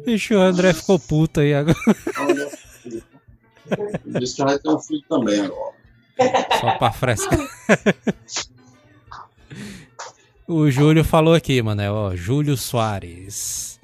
[0.06, 1.76] Ixi, o André ficou puto aí agora.
[4.18, 5.74] Disse que vai ter um filho também agora.
[6.60, 7.38] Só pra frescar.
[10.48, 12.14] O Júlio falou aqui, Manel, ó.
[12.16, 13.78] Júlio Soares.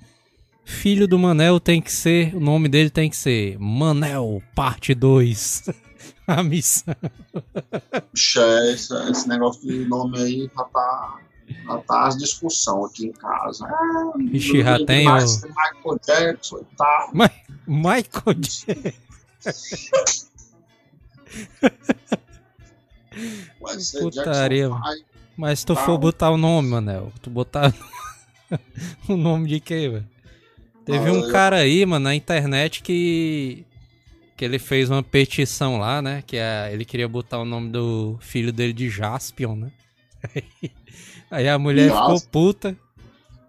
[0.65, 2.35] Filho do Manel tem que ser.
[2.35, 5.65] O nome dele tem que ser Manel, parte 2.
[6.27, 6.95] A missão.
[8.11, 11.19] Puxa, esse, esse negócio de nome aí já tá.
[11.67, 13.67] Já tá as discussões aqui em casa.
[13.67, 17.11] Ah, Ixi, já tem o- Michael Jackson e tal.
[17.67, 18.95] Michael J.
[23.61, 25.05] Vai ser Putaria, Jackson.
[25.37, 25.85] Mas se tu Tá.
[25.85, 27.73] for botar o nome, Manel, tu botar
[29.09, 30.09] o nome de quê, velho?
[30.85, 33.65] Teve Ah, um cara aí, mano, na internet que
[34.43, 36.21] que ele fez uma petição lá, né?
[36.27, 39.71] Que é, ele queria botar o nome do filho dele de Jaspion, né?
[41.31, 42.31] Aí a mulher ficou Jaspion?
[42.33, 42.77] puta.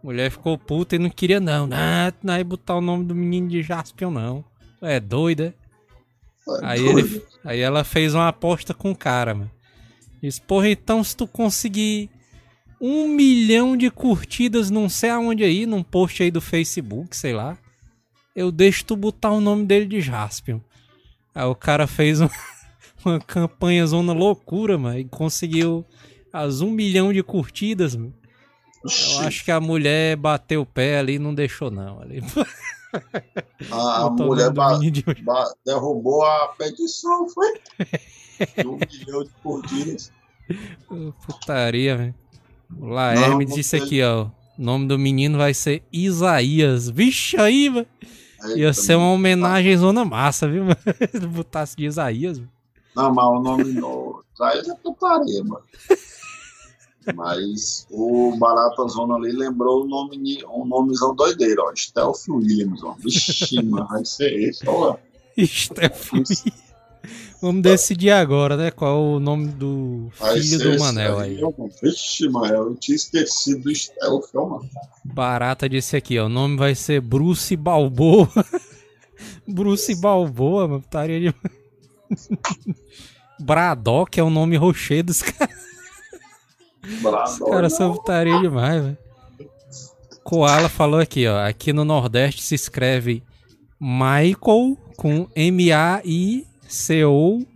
[0.03, 1.65] Mulher ficou puta e não queria não.
[1.65, 1.77] Não,
[2.21, 4.45] não ia botar o nome do menino de Jaspion não.
[4.83, 5.55] É doida.
[6.47, 6.99] É Aí, doido.
[6.99, 9.51] ele, aí ela fez uma aposta com o cara, mano.
[10.21, 12.07] Disse, porra, então se tu conseguir
[12.79, 17.57] um milhão de curtidas, não sei aonde aí, num post aí do Facebook, sei lá,
[18.35, 20.59] eu deixo tu botar o nome dele de Jaspion.
[21.33, 22.29] Aí o cara fez um-
[23.05, 25.85] uma campanha zona loucura, mano, e conseguiu
[26.31, 28.13] as um milhão de curtidas, mano.
[28.83, 32.01] Eu acho que a mulher bateu o pé ali e não deixou não.
[32.01, 32.21] Ali.
[33.71, 34.77] A Botou o mulher ba-
[35.23, 37.53] ba- derrubou a petição, foi?
[38.55, 40.11] De um milhão de curtidas.
[41.25, 42.15] Putaria, velho.
[42.77, 44.25] O Laerme disse aqui, ó.
[44.25, 46.87] O nome do menino vai ser Isaías.
[46.89, 47.87] Vixe aí, mano.
[48.49, 50.77] Ia Eita, ser uma homenagem zona massa, viu, mano?
[51.11, 52.39] Se botasse de Isaías.
[52.39, 52.51] mano.
[52.95, 54.23] Não, mas o nome no.
[54.41, 55.63] Aí é putaria, mano.
[57.15, 61.73] Mas o Barata Zona ali lembrou o nome, um nomezão doideiro, ó.
[61.75, 62.95] Stealth Williams, ó.
[62.99, 64.95] Vixe, mano, vai ser esse, ó.
[65.37, 66.23] Stefan.
[67.43, 68.71] Vamos decidir agora, né?
[68.71, 71.41] Qual é o nome do filho do Manel aí.
[71.41, 71.69] mano.
[71.81, 74.65] Vixe, mano, eu tinha esquecido do Stealth, mano.
[75.03, 76.27] Barata disse aqui, ó.
[76.27, 78.29] O nome vai ser Bruce Balboa.
[79.45, 80.81] Bruce Balboa, mano.
[80.83, 81.35] Putaria de.
[83.37, 85.65] Braddock é o nome rocher dos caras.
[87.29, 88.97] Os caras são putaria demais, velho.
[90.23, 91.45] Koala falou aqui, ó.
[91.45, 93.21] Aqui no Nordeste se escreve
[93.81, 97.47] Michael com M-A-I-C-O C-O-U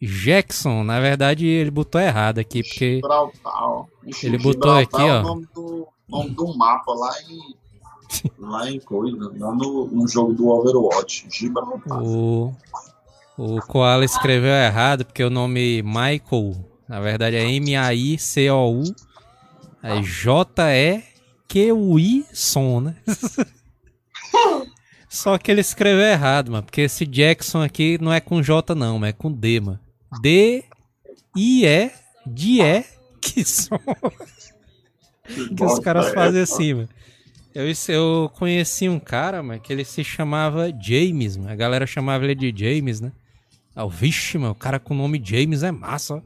[0.00, 0.84] Jackson.
[0.84, 3.86] Na verdade, ele botou errado aqui, porque Gibraltar,
[4.22, 5.20] Ele botou Gibraltar aqui, é ó.
[5.20, 7.56] o nome do, nome do mapa lá em.
[8.38, 11.26] Lá em coisa, lá no, no jogo do Overwatch.
[11.30, 12.00] Gibraltar.
[12.02, 12.54] o,
[13.36, 16.54] o Koala escreveu errado, porque o nome Michael,
[16.88, 18.84] na verdade, é M-A-I-C-O-U.
[19.82, 21.04] É J-E-Q-U-I
[22.32, 22.96] som, né?
[25.14, 26.64] Só que ele escreveu errado, mano.
[26.64, 29.78] Porque esse Jackson aqui não é com J, não, mas é com D, mano.
[30.20, 31.90] D-I-E,
[32.26, 32.84] D-E,
[33.22, 33.78] que som
[35.56, 36.88] que os caras fazem assim, mano.
[37.54, 41.52] Eu, eu conheci um cara, mano, que ele se chamava James, mano.
[41.52, 43.12] A galera chamava ele de James, né?
[43.76, 46.20] Eu, vixe, mano, o cara com o nome James é massa, ó.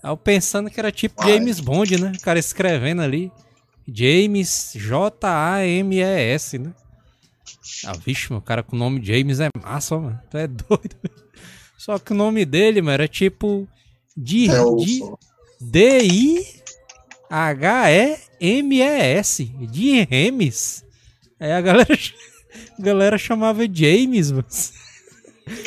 [0.00, 1.26] Aí eu pensando que era tipo.
[1.26, 2.12] James Bond, né?
[2.16, 3.32] O cara escrevendo ali.
[3.92, 6.72] James J-A-M-E-S, né?
[7.84, 10.20] Ah, vixe, meu, o cara com o nome James é massa, mano.
[10.30, 10.96] Tu é doido.
[11.76, 13.68] Só que o nome dele, mano, era tipo.
[14.16, 15.00] De, É o de,
[18.00, 19.44] D-I-H-E-M-E-S.
[19.44, 20.84] De Remes.
[21.38, 21.94] Aí a galera,
[22.78, 24.46] a galera chamava James, mano.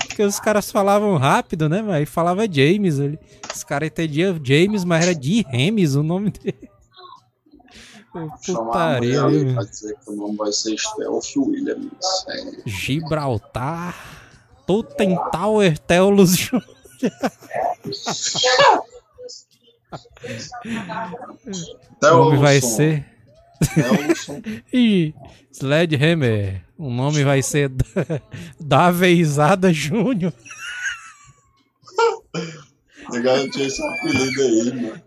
[0.07, 3.17] Porque os caras falavam rápido, né, mas falava James ali.
[3.55, 6.69] Os caras entendiam James, mas era de Remes o nome dele.
[8.13, 9.54] Ô, Chamar a Putaria, meu?
[9.54, 12.26] pra dizer que o nome vai ser Stealth Williams.
[12.28, 12.62] É.
[12.65, 13.95] Gibraltar.
[14.65, 16.65] Totem Tower Teolus Júnior.
[22.02, 23.06] O nome vai ser.
[24.72, 25.13] Ih,
[25.52, 26.63] Sledgehammer.
[26.78, 28.22] O nome vai ser Da-
[28.60, 30.34] Daveizada Júnior.
[33.12, 35.02] Legal, tinha esse apelido aí, mano.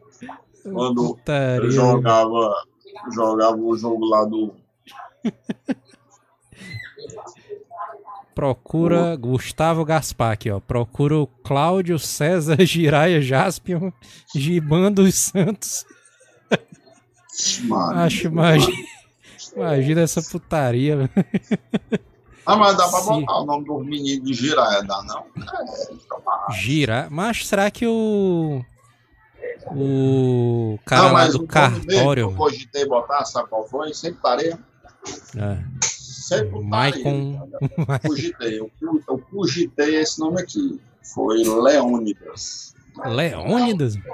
[0.62, 1.70] Quando eu Putaria.
[1.70, 2.62] jogava,
[3.14, 4.54] jogava o jogo lá do.
[8.34, 10.58] Procura Gustavo Gaspar aqui, ó.
[10.58, 13.92] Procura o Cláudio César Giraia Jaspion
[14.34, 15.84] Giban dos Santos.
[17.64, 18.00] Mano.
[18.00, 18.86] Acho, imagina,
[19.54, 21.10] imagina essa putaria.
[22.44, 23.20] Ah, mas dá pra Sim.
[23.20, 25.24] botar o nome do menino de Jiraya, dá não?
[25.36, 26.52] É, fica massa.
[26.52, 27.08] Gira.
[27.10, 28.64] Mas será que o.
[29.70, 32.22] O cara não, lá do cartório.
[32.22, 33.92] eu cogitei botar, sabe qual foi?
[33.94, 34.54] Sempre parei.
[35.36, 35.58] É,
[36.22, 37.48] Sempre Maicon.
[38.06, 38.60] Cogitei.
[38.60, 40.80] Eu, eu cogitei esse nome aqui.
[41.02, 42.74] Foi Leônidas.
[43.04, 43.96] Leônidas?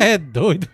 [0.00, 0.66] É doido.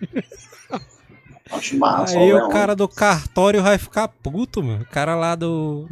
[1.51, 2.17] Acho massa.
[2.17, 2.53] Aí o Leônidas.
[2.53, 4.83] cara do cartório vai ficar puto, mano.
[4.83, 5.89] O cara lá do.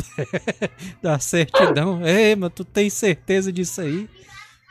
[1.03, 2.07] da certidão.
[2.07, 4.09] Ei, mano, tu tem certeza disso aí?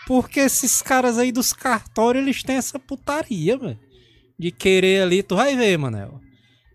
[0.06, 3.80] Porque esses caras aí dos cartórios, eles têm essa putaria, mano.
[4.38, 6.20] De querer ali, tu vai ver, Manel.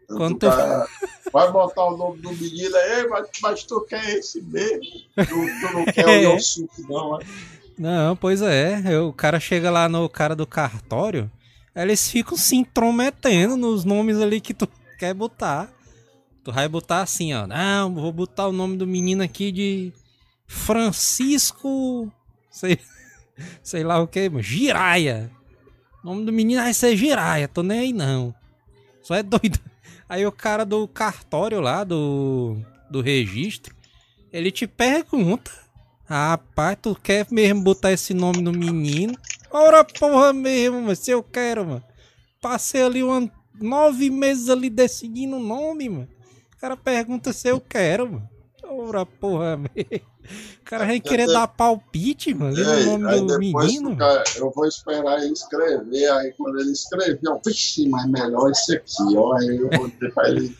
[0.09, 0.87] Quando tu- cara
[1.33, 4.81] Vai botar o nome do menino aí, mas, mas tu quer esse mesmo?
[5.15, 6.29] Tu, tu não quer É.
[6.29, 7.25] o Yosuke, não, é?
[7.79, 8.83] Não, pois é.
[8.87, 11.31] Eu- O cara chega lá no cara do cartório,
[11.77, 14.67] eles ficam se intrometendo nos nomes ali que tu
[14.99, 15.71] quer botar.
[16.43, 17.47] Tu vai botar assim, ó.
[17.47, 19.93] Não, vou botar o nome do menino aqui de
[20.49, 22.11] Francisco.
[22.51, 22.79] Sei,
[23.63, 25.31] sei lá o que, Giraia.
[26.03, 28.35] O nome do menino vai ser Giraia, tô nem aí não.
[29.03, 29.59] Só é doido.
[30.09, 32.57] Aí o cara do cartório lá, do,
[32.91, 33.75] do registro,
[34.33, 35.51] ele te pergunta.
[36.05, 39.17] Rapaz, tu quer mesmo botar esse nome no menino?
[39.51, 41.85] Ora porra mesmo, mas se eu quero, mano.
[42.41, 46.09] Passei ali uma, nove meses ali decidindo o nome, mano.
[46.57, 48.29] O cara pergunta se eu quero, mano.
[48.65, 50.07] Ora porra mesmo.
[50.61, 53.93] O cara vai querer dar palpite, mano, ali no Ei, nome do menino.
[53.93, 56.11] o cara- eu vou esperar ele escrever.
[56.13, 59.35] Aí quando ele escrever, eu, vixe, mas melhor esse aqui, ó.
[59.37, 60.57] Aí eu vou ter pra ele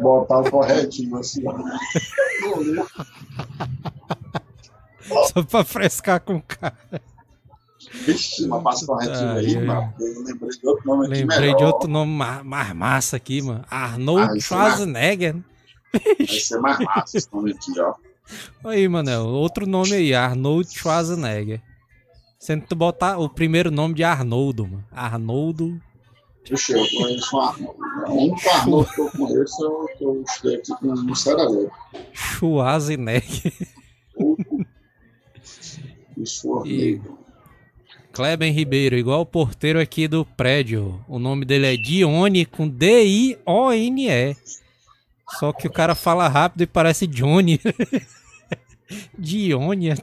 [0.00, 1.54] botar o corretinho assim, ó.
[5.32, 6.76] Só pra frescar com o cara.
[8.04, 9.94] Vixe, mas passa corretinho aí, mano.
[10.00, 13.64] Eu lembrei de outro nome aqui Lembrei de outro nome ma- mais massa aqui, mano.
[13.70, 15.36] Arnold Ah, é Schwarzenegger.
[16.18, 17.94] Vai ser mais massa esse nome aqui, ó.
[18.64, 21.60] Aí, Manel, outro nome aí, Arnold Schwarzenegger.
[22.38, 24.84] Sendo tu botar o primeiro nome de Arnoldo, mano.
[24.92, 25.80] Arnoldo.
[26.48, 27.78] Vixe, eu conheço um Arnold.
[28.06, 31.70] O único Arnold que eu conheço é o que eu estou aqui com o Seraleiro.
[32.12, 33.52] Schwarzenegger.
[36.16, 37.00] Isso, E
[38.12, 41.04] Kleber Ribeiro, igual o porteiro aqui do prédio.
[41.06, 44.34] O nome dele é Dione com D-I-O-N-E.
[45.38, 47.60] Só que o cara fala rápido e parece Johnny.
[49.18, 49.94] Dione.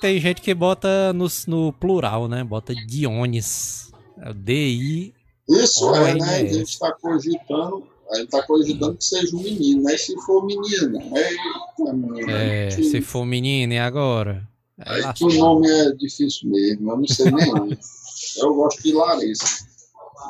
[0.00, 2.44] Tem gente que bota no, no plural, né?
[2.44, 3.92] Bota Diones.
[4.18, 5.14] É D-I.
[5.48, 6.36] Isso é, né?
[6.36, 9.96] A gente está cogitando, a gente está cogitando que seja um menino, né?
[9.96, 14.48] Se for menina, é, menina, É, que, se for menino, e agora?
[14.78, 17.70] Aí aí que o nome é difícil mesmo, eu não sei nenhum.
[18.38, 19.66] eu gosto de Larissa.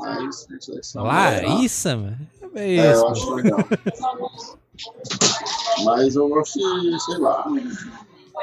[0.05, 2.19] É Larissa, mano?
[2.55, 3.59] É É, isso, eu acho legal.
[5.85, 7.45] Mas eu gosto de, sei lá,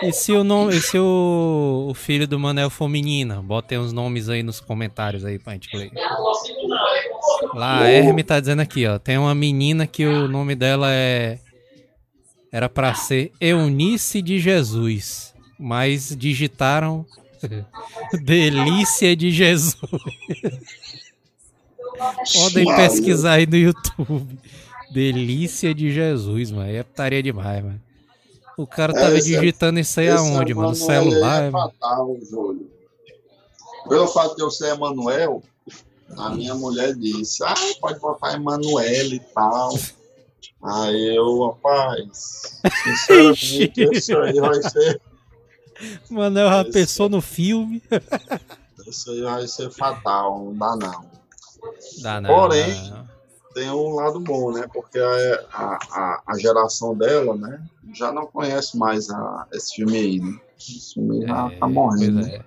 [0.01, 3.41] E se o nome, e se o, o filho do Manel for menina?
[3.41, 5.91] Botem os nomes aí nos comentários aí pra gente ler.
[7.53, 8.97] Lá, a Herme tá dizendo aqui, ó.
[8.97, 11.39] Tem uma menina que o nome dela é.
[12.51, 15.33] Era pra ser Eunice de Jesus.
[15.57, 17.05] Mas digitaram.
[18.23, 19.75] Delícia de Jesus.
[22.33, 24.39] Podem pesquisar aí no YouTube.
[24.91, 26.67] Delícia de Jesus, mano.
[26.67, 27.81] Aí é putaria demais, mano.
[28.57, 30.69] O cara tava esse é- digitando isso aí Esse aonde, mano?
[30.71, 31.43] No Emanuel celular?
[31.43, 32.69] É fatal, Júlio.
[33.87, 35.41] Pelo fato de eu ser Emanuel,
[36.17, 39.73] a minha mulher disse, ah, pode botar Emanuele e tal.
[40.63, 45.01] Aí eu, rapaz, sinceramente, isso aí vai ser,
[46.11, 47.81] Manel já pensou no filme.
[48.85, 51.05] isso aí vai ser fatal, não dá não.
[52.03, 52.29] Dá não.
[52.29, 53.00] Porém- dá não.
[53.53, 54.65] Tem um lado bom, né?
[54.73, 57.61] Porque a, a, a, geração dela, né,
[57.93, 60.39] já não conhece mais a, esse filme aí, né?
[60.57, 62.21] Esse filme aí já É, tá morrendo.
[62.21, 62.41] é.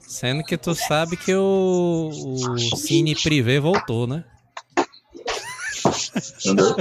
[0.00, 4.24] Sendo que tu sabe que o, o Cine Privé voltou, né?
[6.44, 6.76] Entendeu?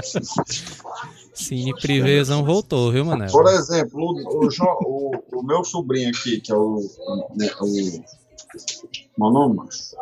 [1.33, 3.31] Cine Privézão voltou, viu, Manel?
[3.31, 6.81] Por exemplo, o, o, o- meu sobrinho aqui, que é o.
[7.35, 7.65] né, o
[9.17, 9.95] meu nome, macho?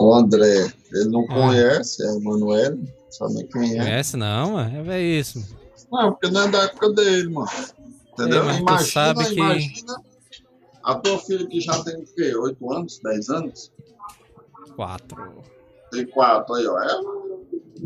[0.00, 1.34] O André, ele não Ah.
[1.34, 2.78] conhece, é o Manuel,
[3.10, 3.82] sabe quem é?
[3.84, 4.92] Conhece não, mano?
[4.92, 5.42] É isso.
[5.90, 7.48] Não, porque não é da época dele, mano.
[8.12, 8.48] Entendeu?
[8.48, 10.02] É, tu imagina, sabe que- imagina
[10.82, 12.34] a tua filha que já tem o quê?
[12.34, 13.72] 8 anos, 10 anos?
[14.74, 15.32] Quatro.
[15.90, 16.78] Tem 4 aí, ó.
[16.82, 17.26] Ela-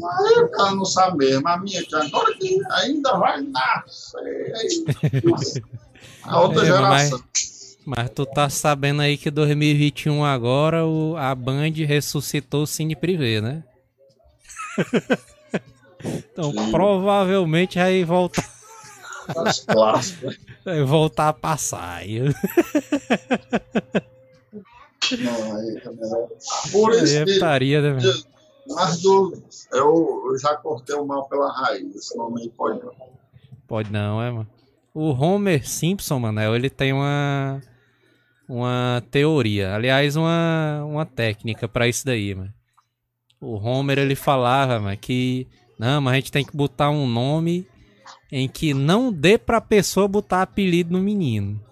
[0.02, 1.46] Aí o cara não sabe mesmo.
[1.48, 4.54] A minha que agora que ainda vai nascer.
[4.56, 4.85] aí-
[6.22, 7.18] A outra É, geração.
[7.18, 7.60] Mas
[8.14, 13.62] tu tá sabendo aí que 2021 agora o, a Band ressuscitou o Cine Privé, né?
[16.05, 16.70] então Sim.
[16.70, 18.48] provavelmente vai voltar,
[19.37, 20.38] As clássicas.
[20.64, 21.96] vai voltar a passar.
[21.96, 22.20] aí.
[25.18, 26.29] Não, aí também não.
[26.70, 28.12] Por Aí isso é que, putaria, né,
[28.68, 31.94] mas do, eu, eu já cortei o mal pela raiz.
[31.94, 32.92] Esse nome aí pode não.
[33.66, 34.46] Pode não, é, mano.
[34.94, 37.61] O Homer Simpson, Manel, ele tem uma
[38.51, 42.53] uma teoria, aliás, uma, uma técnica pra isso daí, mano.
[43.41, 45.46] O Homer ele falava, mano, que
[45.79, 47.65] não, mas a gente tem que botar um nome
[48.31, 51.63] em que não dê pra pessoa botar apelido no menino.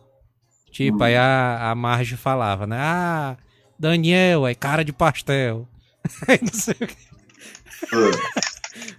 [0.71, 2.77] Tipo, aí a, a Marge falava, né?
[2.79, 3.37] Ah,
[3.77, 5.69] Daniel, é cara de pastel.
[6.27, 6.97] Aí não sei o que.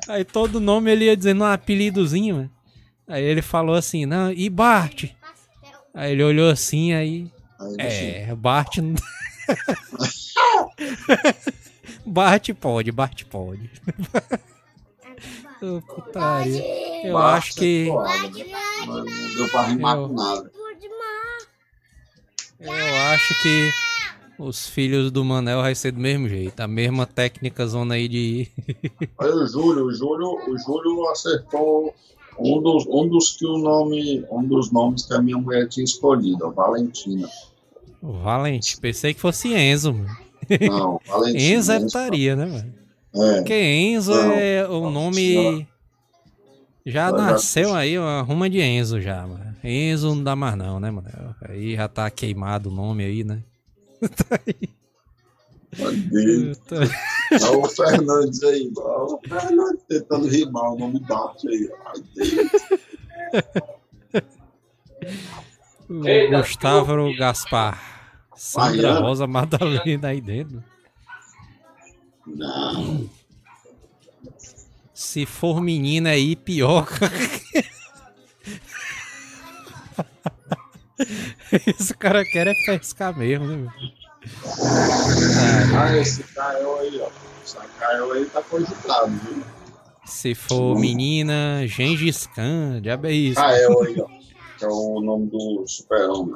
[0.10, 2.52] Aí todo nome ele ia dizendo um apelidozinho, mano.
[3.08, 5.06] Aí ele falou assim, não, e Bart?
[5.94, 7.32] Aí ele olhou assim, aí.
[7.78, 8.78] É, Bart.
[12.06, 13.70] Bart pode, Bart pode.
[15.62, 17.08] Ô, putaria.
[17.08, 17.88] Eu Bart acho que.
[18.86, 20.52] Não não deu pra rimar Eu- com nada.
[22.60, 22.72] Eu
[23.14, 23.72] acho que.
[24.38, 26.58] Os filhos do Manel vai ser do mesmo jeito.
[26.62, 28.50] A mesma técnica zona aí de.
[29.20, 31.94] Aí o Júlio, o Júlio, o Júlio acertou
[32.40, 35.84] um dos, um dos que o nome, um dos nomes que a minha mulher tinha
[35.84, 37.28] escolhido, a Valentina.
[38.02, 38.80] Valente.
[38.80, 40.18] Pensei que fosse Enzo, mano.
[40.62, 41.44] Não, Valentina.
[41.56, 42.74] Enzo é putaria, né, mano?
[43.16, 45.68] É, Porque Enzo Não, é o nome.
[46.86, 49.56] Já Ela já- nasceu aí uma ruma de Enzo já, mano.
[49.64, 51.08] Enzo não dá mais não, né, mano?
[51.42, 53.44] Aí já tá queimado o nome aí, né?
[56.10, 56.58] Deus.
[57.32, 61.70] Olha o Fernandes aí, olha o Fernandes tentando rimar o nome Dart aí.
[61.86, 62.02] Ai,
[65.88, 66.48] Deus.
[66.48, 68.00] Gustavo Gaspar.
[68.36, 69.00] Sandra Mariana.
[69.02, 70.64] Rosa Madalena aí dentro.
[72.26, 73.10] Não,
[74.94, 76.88] Se for menina aí, pior.
[81.68, 83.56] Esse cara quer é pescar mesmo, né?
[83.58, 83.72] meu?
[85.78, 87.10] Ah, esse Caio aí, ó.
[87.44, 89.44] Esse Caio aí tá cogitado, viu?
[90.06, 93.40] Se for menina, Gengis Khan, diabo é isso.
[93.40, 94.08] Caio aí, ó.
[94.58, 96.36] Que é o nome do super-homem.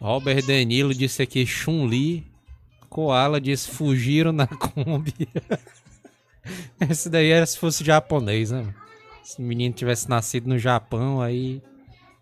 [0.00, 2.26] Robert Danilo disse aqui Chun-Li.
[2.88, 5.28] Koala disse fugiram na Kombi.
[6.90, 8.74] Esse daí era se fosse japonês, né?
[9.22, 11.62] Se o menino tivesse nascido no Japão, aí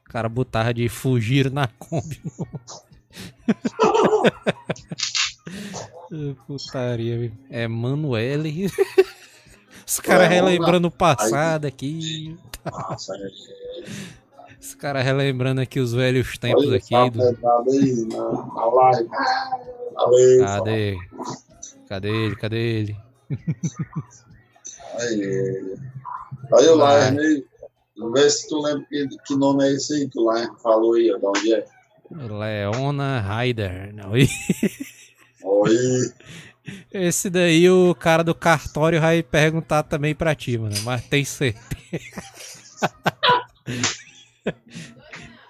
[0.07, 2.21] o cara botava de fugir na Kombi.
[6.46, 8.70] Putaria, é Manuele.
[9.86, 12.36] Os caras É, relembrando o passado aqui.
[12.64, 13.14] Nossa.
[14.61, 16.90] Os caras relembrando aqui os velhos tempos Olha, aqui.
[16.90, 17.18] tá Do...
[17.18, 17.30] na,
[18.66, 19.08] live.
[20.44, 20.96] Cadê?
[21.88, 22.36] Cadê ele?
[22.36, 22.96] Cadê ele?
[24.98, 25.76] Aí,
[26.52, 27.44] aí o aí.
[28.12, 31.11] Vê se tu lembra que, que nome é esse aí que o Laerne falou aí,
[31.12, 31.66] ó, de onde é.
[32.11, 33.94] Leona Ryder.
[33.94, 34.26] Não, Oi.
[36.92, 40.74] esse daí o cara do cartório vai perguntar também pra ti, mano.
[40.84, 41.70] Mas tem certeza.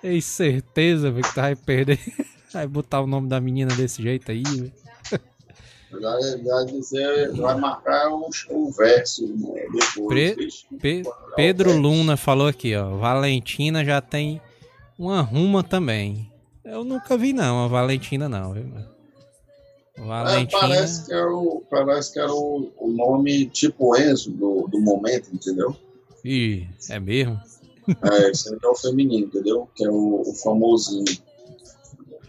[0.02, 1.98] tem certeza, velho, que tu vai perder.
[2.52, 4.72] Vai botar o nome da menina desse jeito aí, velho.
[6.00, 10.08] Já, já dizer, vai marcar o verso né, depois.
[10.08, 10.48] Pre-.
[10.80, 12.96] Pe- Pedro Luna falou aqui, ó.
[12.96, 14.40] Valentina já tem
[14.98, 16.29] uma ruma também.
[16.70, 18.88] Eu nunca vi, não, a Valentina não, viu, mano?
[19.96, 20.60] É, Valentina.
[20.60, 25.28] parece que era, o, parece que era o, o nome tipo Enzo do, do momento,
[25.32, 25.76] entendeu?
[26.24, 27.38] Ih, é mesmo?
[28.02, 29.68] É, esse é o feminino, entendeu?
[29.74, 31.04] Que é o, o famosinho.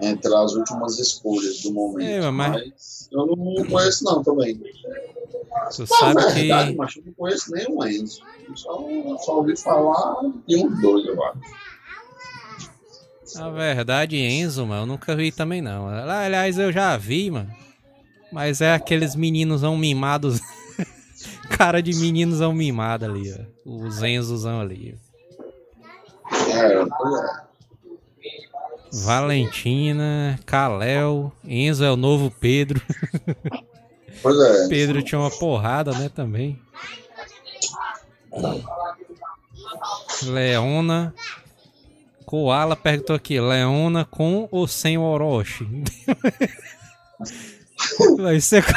[0.03, 2.09] Entre as últimas escolhas do momento.
[2.09, 3.09] É, mas- mas...
[3.11, 4.59] eu não conheço não também.
[4.59, 6.77] Não, sabe é verdade, que.
[6.77, 8.21] mas eu não conheço nenhum Enzo.
[8.49, 8.89] Eu Só,
[9.19, 11.39] só ouvi falar de uns dois, eu acho.
[13.35, 15.87] Na verdade, Enzo, mano, eu nunca vi também, não.
[15.87, 17.51] Ah, Aliás, eu já vi, mano.
[18.31, 20.39] Mas é aqueles meninozão mimados.
[21.57, 23.69] Cara de meninozão mimado ali, ó.
[23.69, 24.97] Os Enzozão ali.
[28.91, 32.81] Valentina, Kalel, Enzo é o novo Pedro.
[34.21, 34.67] Pois é.
[34.67, 36.59] Pedro tinha uma porrada, né, também.
[40.23, 41.13] Leona.
[42.31, 45.67] Koala perguntou aqui, Leona com ou sem o Orochi?
[48.17, 48.71] Vai ser com,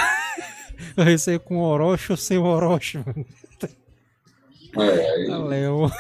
[0.97, 3.25] vai ser com Orochi ou sem Orochi, mano?
[4.77, 5.95] É, A Leona.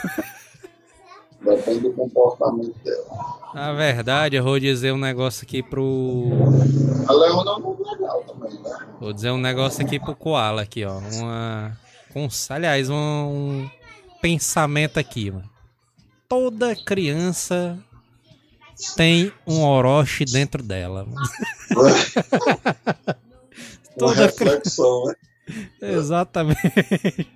[1.42, 3.38] depende do comportamento dela.
[3.54, 6.30] Na verdade, eu vou dizer um negócio aqui pro.
[7.06, 8.78] A Leona é um nome legal também, né?
[8.98, 10.98] Vou dizer um negócio aqui pro Koala aqui, ó.
[10.98, 11.78] Uma.
[12.16, 13.70] Um, aliás, um, um
[14.20, 15.53] pensamento aqui, mano.
[16.34, 17.78] Toda criança
[18.96, 21.06] tem um Orochi dentro dela.
[21.76, 21.94] Uma
[23.96, 25.14] Toda cri- reflexão, né?
[25.80, 27.28] Exatamente.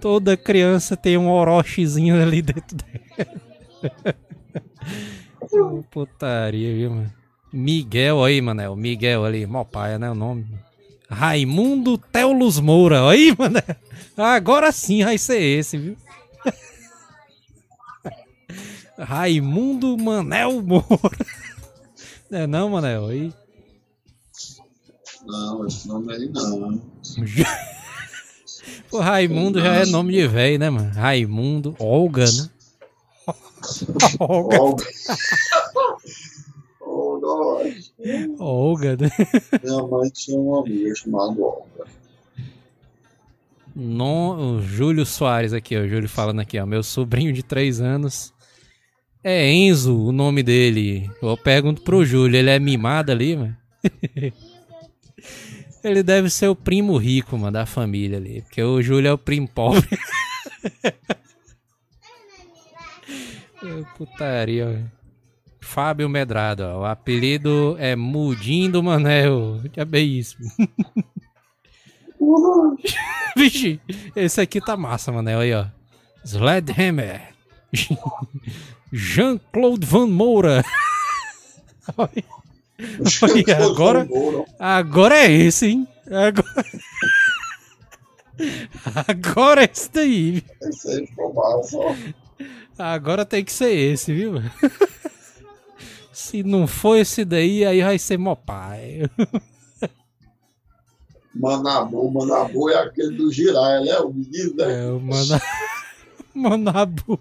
[0.00, 4.14] Toda criança tem um Orochizinho ali dentro dela.
[5.52, 7.12] Ô, Putaria, viu, mano?
[7.52, 8.74] Miguel aí, Manel.
[8.76, 10.10] Miguel ali, mó paia, né?
[10.10, 10.46] O nome.
[11.10, 13.06] Raimundo Teulus Moura.
[13.10, 13.62] Aí, Manel.
[14.16, 15.96] Agora sim vai ser esse, viu?
[18.98, 20.86] Raimundo Manel Moura.
[22.30, 23.06] Não é não, Manel?
[23.06, 23.32] Aí.
[25.24, 26.80] Não, esse nome aí não.
[28.90, 30.90] Pô, Raimundo já é nome de velho, né, mano?
[30.92, 32.50] Raimundo, Olga, né?
[34.18, 34.84] Olga, Olga.
[38.38, 39.10] Olga, né?
[39.62, 41.86] Minha mãe tinha um amigo chamado Olga.
[43.74, 45.82] No, o Júlio Soares aqui, ó.
[45.82, 46.64] O Júlio falando aqui, ó.
[46.64, 48.32] Meu sobrinho de 3 anos.
[49.28, 51.10] É Enzo o nome dele.
[51.20, 53.56] Eu pergunto pro Júlio, ele é mimado ali, mano?
[55.82, 58.42] Ele deve ser o primo rico, mano, da família ali.
[58.42, 59.88] Porque o Júlio é o primo pobre.
[60.84, 60.92] É
[63.98, 64.92] Putaria, velho.
[65.60, 66.80] Fábio Medrado, ó.
[66.80, 69.60] O apelido é Mudim do Manel.
[69.76, 70.36] Já bem isso.
[73.36, 73.80] Vixe,
[74.14, 75.40] esse aqui tá massa, Manel.
[75.40, 75.66] Aí, ó.
[76.24, 77.34] Sledhammer.
[78.92, 80.64] Jean-Claude Van Moura.
[81.96, 82.36] Olha.
[83.64, 84.06] Agora,
[84.58, 85.88] agora é esse, hein?
[86.06, 86.66] Agora,
[89.08, 90.44] agora é esse daí.
[90.60, 91.94] Esse aí ficou massa, ó.
[92.78, 94.34] Agora tem que ser esse, viu?
[96.12, 99.02] Se não for esse daí, aí vai ser mó pai.
[101.34, 103.98] Manabu, Manabu é aquele do Jiraya, né?
[104.00, 104.86] O menino, né?
[104.86, 105.42] É o Mana...
[106.34, 107.20] Manabu.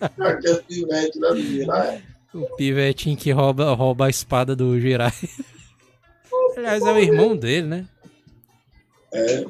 [0.00, 1.28] Aquele pivete, né?
[1.28, 2.02] Do Jiraya.
[2.34, 5.12] O pivetinho que rouba, rouba a espada do Jirai.
[6.56, 7.88] Aliás, é o irmão dele, né?
[9.12, 9.44] É.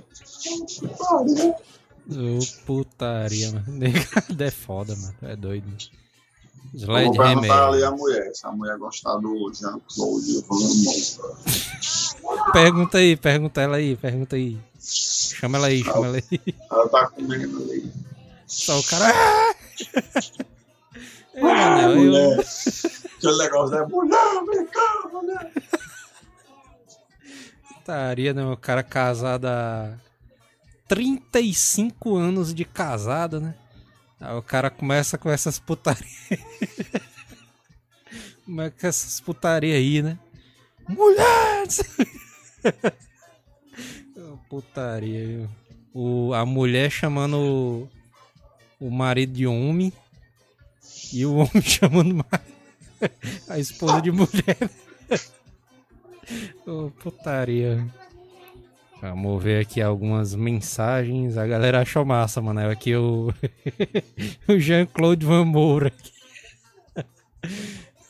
[2.11, 3.65] Ô, putaria, mano.
[3.79, 5.15] Negado é foda, mano.
[5.23, 5.67] É doido.
[5.67, 5.79] mano.
[6.75, 12.53] Vou perguntar ali a mulher, se a mulher gostar do Jean-Claude Van Moura.
[12.53, 14.59] Pergunta aí, pergunta ela aí, pergunta aí.
[14.79, 16.55] Chama ela aí, chama ela aí.
[16.71, 17.91] Ela tá comendo ali.
[18.47, 19.55] Só o cara.
[21.35, 22.41] É, mano, eu- mulher.
[22.41, 23.87] Aquele negócio, né?
[23.87, 25.53] Mulher, vem cá, mulher.
[27.69, 28.45] Putaria, né?
[28.45, 29.95] O cara casado há
[30.89, 33.55] 35 anos de casado, né?
[34.21, 36.11] Aí o cara começa com essas putarias.
[38.45, 40.19] Como é que essas putarias aí, né?
[40.89, 41.67] Mulher!
[44.49, 45.51] Putaria, viu?
[45.93, 47.89] O, a mulher chamando
[48.81, 49.93] o, marido de homem
[51.13, 52.41] e o homem chamando ma-
[53.49, 54.71] a esposa de mulher.
[56.67, 57.87] Ô, putaria.
[59.01, 61.39] Vamos ver aqui algumas mensagens.
[61.39, 62.61] A galera achou massa, mano.
[62.61, 63.33] É Aqui o,
[64.49, 65.93] o Jean-Claude Van Moura.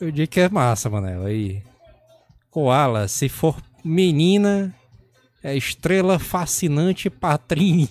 [0.01, 1.25] Eu digo que é massa, mano.
[1.25, 1.61] Aí.
[2.49, 4.73] Koala, se for menina,
[5.43, 7.87] é estrela fascinante Patrini.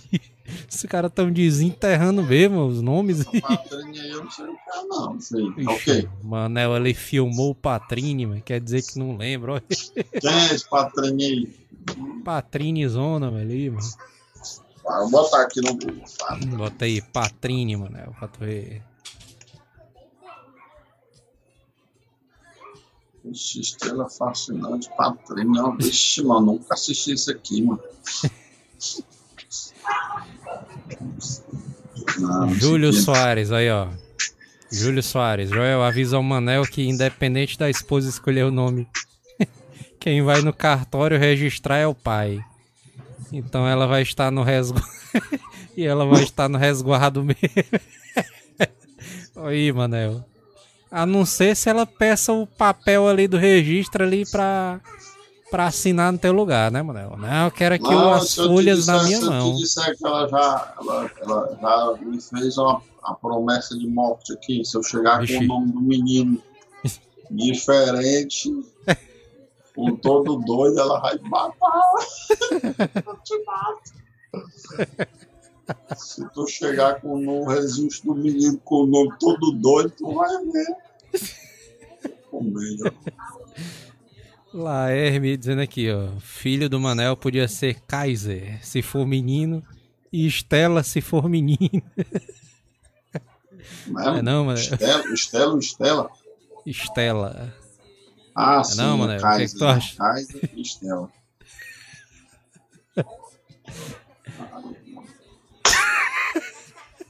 [0.71, 3.27] Os caras tão desenterrando mesmo os nomes.
[3.27, 5.13] Aí eu não sei o que é, não.
[5.15, 5.43] Não sei.
[5.57, 6.09] Ixi, Ok.
[6.23, 8.43] Manel, ele filmou o Patrini, mano.
[8.43, 9.53] Quer dizer que não lembra.
[9.55, 9.63] Olha.
[9.69, 11.55] Quem é esse patrinha aí?
[12.25, 13.79] Patrini Zona, mano.
[14.87, 16.03] Ah, Vou botar aqui no Google.
[16.19, 16.37] tá?
[16.57, 18.83] Bota aí, Patrini, mano, pra tu ver.
[23.25, 25.63] Ixi, estrela fascinante, patrinha.
[25.65, 25.73] ó.
[25.77, 27.81] Vixe, mano, nunca assisti isso aqui, mano.
[32.19, 33.89] Não, Júlio Soares, aí, ó.
[34.71, 35.51] Júlio Soares.
[35.51, 38.87] Joel avisa ao Manel que, independente da esposa escolher o nome,
[39.99, 42.41] quem vai no cartório registrar é o pai.
[43.33, 44.89] Então ela vai estar no resguardo.
[45.77, 47.39] e ela vai estar no resguardo mesmo.
[49.47, 50.25] aí, Manel.
[50.91, 54.81] A não ser se ela peça o papel ali do registro ali pra,
[55.51, 57.17] pra assinar no teu lugar, né, Manel?
[57.17, 59.55] Não, eu quero aqui Não, as se eu te folhas disser- na minha se mão.
[59.55, 64.33] te disser que ela já, ela, ela já me fez uma, a promessa de morte
[64.33, 65.39] aqui, se eu chegar Vixe.
[65.39, 66.43] com o nome do menino
[67.31, 68.51] diferente,
[69.75, 71.93] com todo doido, ela vai me matar.
[73.07, 73.99] Eu te mato.
[75.97, 80.37] Se tu chegar com o registro do menino com o nome todo doido, tu vai
[80.47, 80.77] ver.
[82.31, 82.93] Comédia.
[84.53, 86.19] Laerme dizendo aqui, ó.
[86.21, 89.63] Filho do Manel podia ser Kaiser, se for menino,
[90.13, 91.83] e Estela, se for menino.
[93.87, 94.59] Não É não, mano.
[94.59, 96.11] Estela, Estela, Estela.
[96.65, 97.55] Estela.
[98.35, 99.97] Ah, É sim, não, o Mané, o que Kaiser, é que tu acha?
[99.97, 101.11] Kaiser e Estela.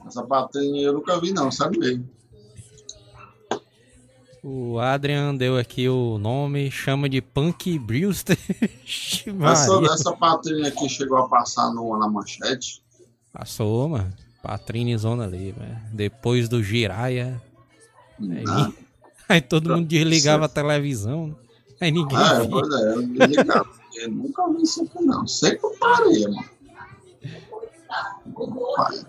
[0.07, 2.09] Essa patrinha eu nunca vi, não, sabe mesmo?
[4.51, 8.39] O Adrian deu aqui o nome, chama de Punk Brewster.
[9.53, 12.83] Essa, essa patrinha aqui chegou a passar no, na manchete.
[13.31, 14.11] Passou, mano.
[14.43, 15.77] Patrine zona ali, velho.
[15.93, 17.43] Depois do Jiraya.
[18.19, 18.73] Aí, Ah,
[19.29, 21.27] aí todo mundo desligava a televisão.
[21.29, 21.35] né?
[21.83, 22.49] Aí ninguém via.
[22.51, 22.95] pois é,
[24.05, 25.27] eu nunca vi isso aqui, não.
[25.29, 26.45] Sei que eu parei, mano.
[28.77, 29.01] Parei.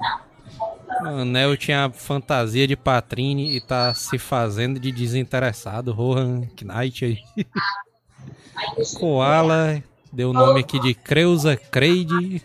[1.01, 5.91] Manel tinha a fantasia de Patrine e tá se fazendo de desinteressado.
[5.93, 7.19] Rohan Knight aí.
[8.99, 9.81] Koala
[10.11, 12.43] deu o nome aqui de Creuza Creide.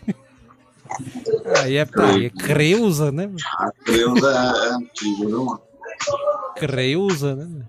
[1.61, 2.29] Aí é putaria.
[2.29, 3.29] Creuza, né?
[3.57, 5.61] A Creuza é, antiga, viu, mano?
[6.55, 7.65] Creuza, né?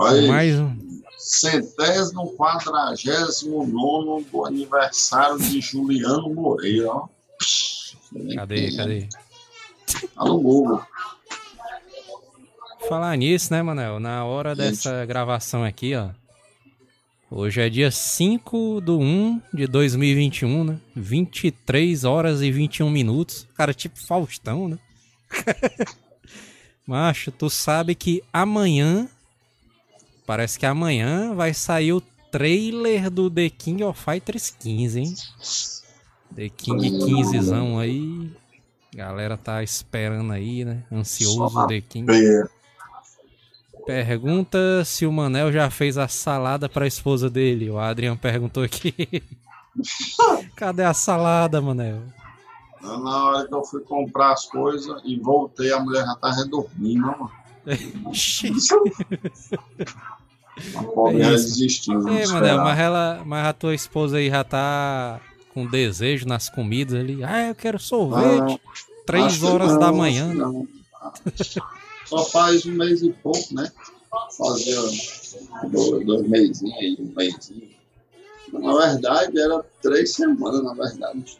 [0.00, 0.76] Aí, Mais um.
[1.18, 6.88] centésimo quadragésimo nono do aniversário de Juliano Moreira.
[6.90, 7.08] ó.
[8.34, 9.08] Cadê, cadê?
[10.14, 10.82] Tá no Google.
[12.88, 13.98] Falar nisso, né, Manel?
[13.98, 16.10] Na hora dessa gravação aqui, ó.
[17.30, 20.80] Hoje é dia 5 do 1 de 2021, né?
[20.94, 23.48] 23 horas e 21 minutos.
[23.54, 24.78] Cara, tipo Faustão, né?
[26.86, 29.08] Macho, tu sabe que amanhã.
[30.26, 32.00] Parece que amanhã vai sair o
[32.30, 35.14] trailer do The King of Fighters 15, hein?
[36.34, 38.30] The King 15zão aí.
[38.94, 40.84] Galera tá esperando aí, né?
[40.90, 42.06] Ansioso The King.
[42.12, 42.44] É,
[43.86, 47.68] Pergunta se o Manel já fez a salada pra esposa dele.
[47.70, 49.22] O Adrian perguntou aqui.
[50.56, 52.00] Cadê a salada, Manel?
[52.80, 57.06] Na hora que eu fui comprar as coisas e voltei, a mulher já tava dormindo,
[57.08, 57.30] ó, mano.
[60.76, 62.08] A pobre É desistiu.
[62.08, 65.20] Ei, Manel, mas, ela, mas a tua esposa aí já tá
[65.54, 67.22] com desejo nas comidas ali.
[67.24, 68.60] Ah, eu quero sorvete.
[69.06, 70.34] Três Acho que horas não, da manhã.
[70.34, 70.68] não.
[72.06, 73.70] Só faz um mês e pouco, né?
[74.36, 74.76] Fazia
[75.70, 77.68] dois, dois mesinhos aí, um mêsinho.
[78.52, 81.38] Na verdade, era três semanas, na verdade.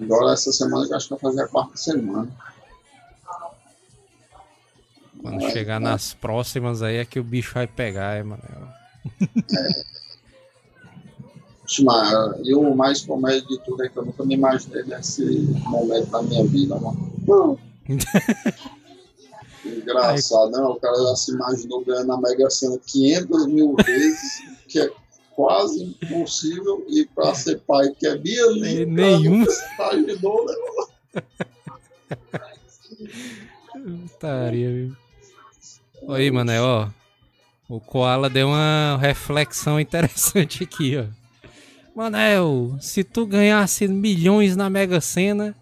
[0.00, 2.30] Agora, essa semana, eu acho que vai fazer a quarta semana.
[5.20, 8.68] Quando É, chegar nas próximas aí é que o bicho vai pegar, é, Manel.
[9.50, 9.84] Mas,
[12.42, 15.22] E o mais comédia de tudo é que eu nunca me imaginei nesse
[15.66, 17.58] momento da minha vida, mano.
[19.64, 20.60] Engraçado, né?
[20.60, 24.90] O cara já se imaginou ganhando a Mega Sena 500 mil vezes, que é
[25.34, 29.44] quase impossível, e para ser pai que é bielito, Nenhum.
[29.76, 30.54] Tá ajudou, né?
[34.08, 34.96] Putaria, viu?
[36.08, 36.88] Aí, Manel, ó.
[37.68, 41.17] O Koala deu uma reflexão interessante aqui, ó.
[41.98, 45.52] Manel, se tu ganhasse milhões na Mega Sena,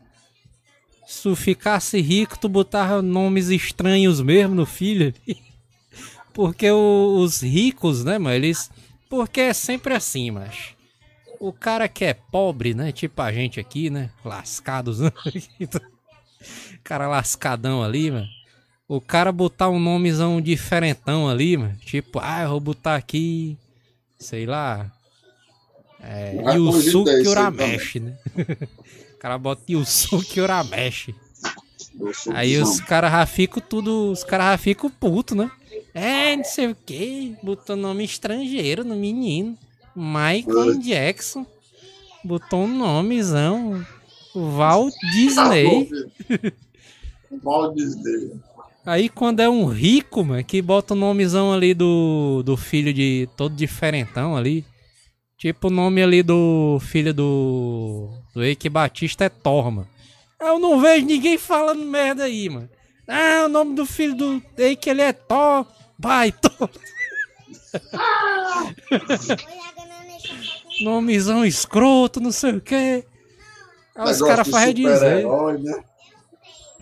[1.07, 5.15] se tu ficasse rico, tu botava nomes estranhos mesmo no filho.
[6.35, 8.71] Porque os ricos, né, mano, eles.
[9.09, 10.75] Porque é sempre assim, mas.
[11.41, 12.93] O cara que é pobre, né?
[12.93, 14.11] Tipo a gente aqui, né?
[14.23, 15.11] Lascados, né?
[16.85, 18.29] cara lascadão ali, mano.
[18.87, 21.77] O cara botar um nomezão diferentão ali, mano.
[21.79, 23.57] Tipo, ah, eu vou botar aqui.
[24.19, 24.93] Sei lá.
[26.09, 26.55] É.
[26.55, 28.17] Yusuke cogitei isso aí Urameshi, né?
[29.15, 31.15] o cara bota Yusuke Urameshi.
[31.99, 34.13] Eu sou Aí os caras já ficam tudo.
[34.13, 35.51] Os caras já ficam putos, né?
[35.95, 37.35] É, não sei o que.
[37.43, 39.57] Botou nome estrangeiro no menino.
[39.95, 41.47] Michael Jackson.
[42.23, 43.85] Botou um nomezão.
[44.35, 45.89] Walt Disney.
[47.43, 48.33] Mal Disney.
[48.85, 53.29] Aí quando é um rico, mano, que bota o nomezão ali do, do filho de.
[53.37, 54.65] todo diferentão ali.
[55.39, 58.11] Tipo o nome ali do filho do.
[58.35, 59.89] do Eike Batista é Thor, mano.
[60.41, 62.69] Eu não vejo ninguém falando merda aí, mano.
[63.07, 65.67] Ah, o nome do filho do Eike ele é Thor.
[65.99, 66.71] Vai, Thor.
[70.81, 73.05] Nomezão escroto, não sei o quê.
[73.95, 74.95] Aí os caras fazem dizer.
[74.95, 75.85] super-herói, né?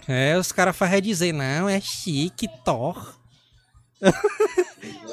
[0.06, 3.13] É, os caras fazem dizer, não, é chique, Thor.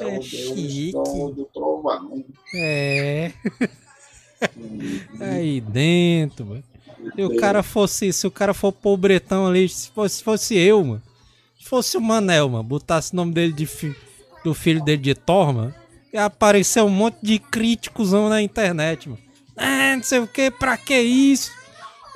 [0.00, 0.92] É, É o Deus chique.
[0.92, 2.24] do- do trovão.
[2.54, 3.32] É.
[5.20, 6.64] Aí dentro, mano.
[7.14, 10.84] Se o cara fosse, se o cara for pobretão ali, se fosse, se fosse eu,
[10.84, 11.02] mano.
[11.60, 13.94] Se fosse o Manel, mano, botasse o nome dele de fi-
[14.44, 15.74] do filho dele de Thor, mano,
[16.12, 19.20] ia aparecer um monte de críticos na internet, mano.
[19.56, 21.50] Ah, não sei o que, pra que isso?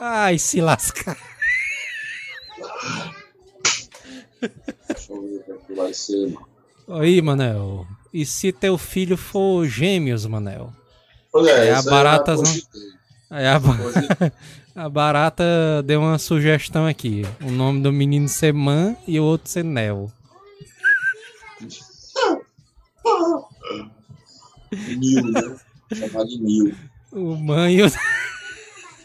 [0.01, 1.17] Ai, se lascar.
[4.89, 6.55] Deixa eu ver o que é que vai ser, mano.
[6.89, 7.87] Aí, Manel.
[8.12, 10.72] E se teu filho for gêmeos, Manel?
[11.32, 12.53] Olha, É, a esse aí barata já não-
[14.76, 15.45] a, a barata
[15.84, 17.22] deu uma sugestão aqui.
[17.43, 20.11] O nome do menino ser Man e o outro ser Nel.
[24.99, 25.57] Nil, né?
[25.95, 26.74] Chamar de Nil.
[27.12, 27.87] O Man e o,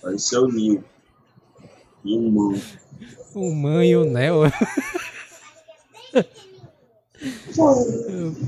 [0.01, 0.83] Vai ser o Nil.
[2.03, 2.59] Nilmão.
[3.35, 4.41] o, Man e o Nel.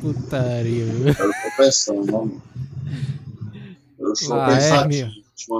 [0.02, 0.84] Putaria.
[0.84, 2.42] Eu tô pensando, mano.
[4.00, 5.12] Eu sou pensativo.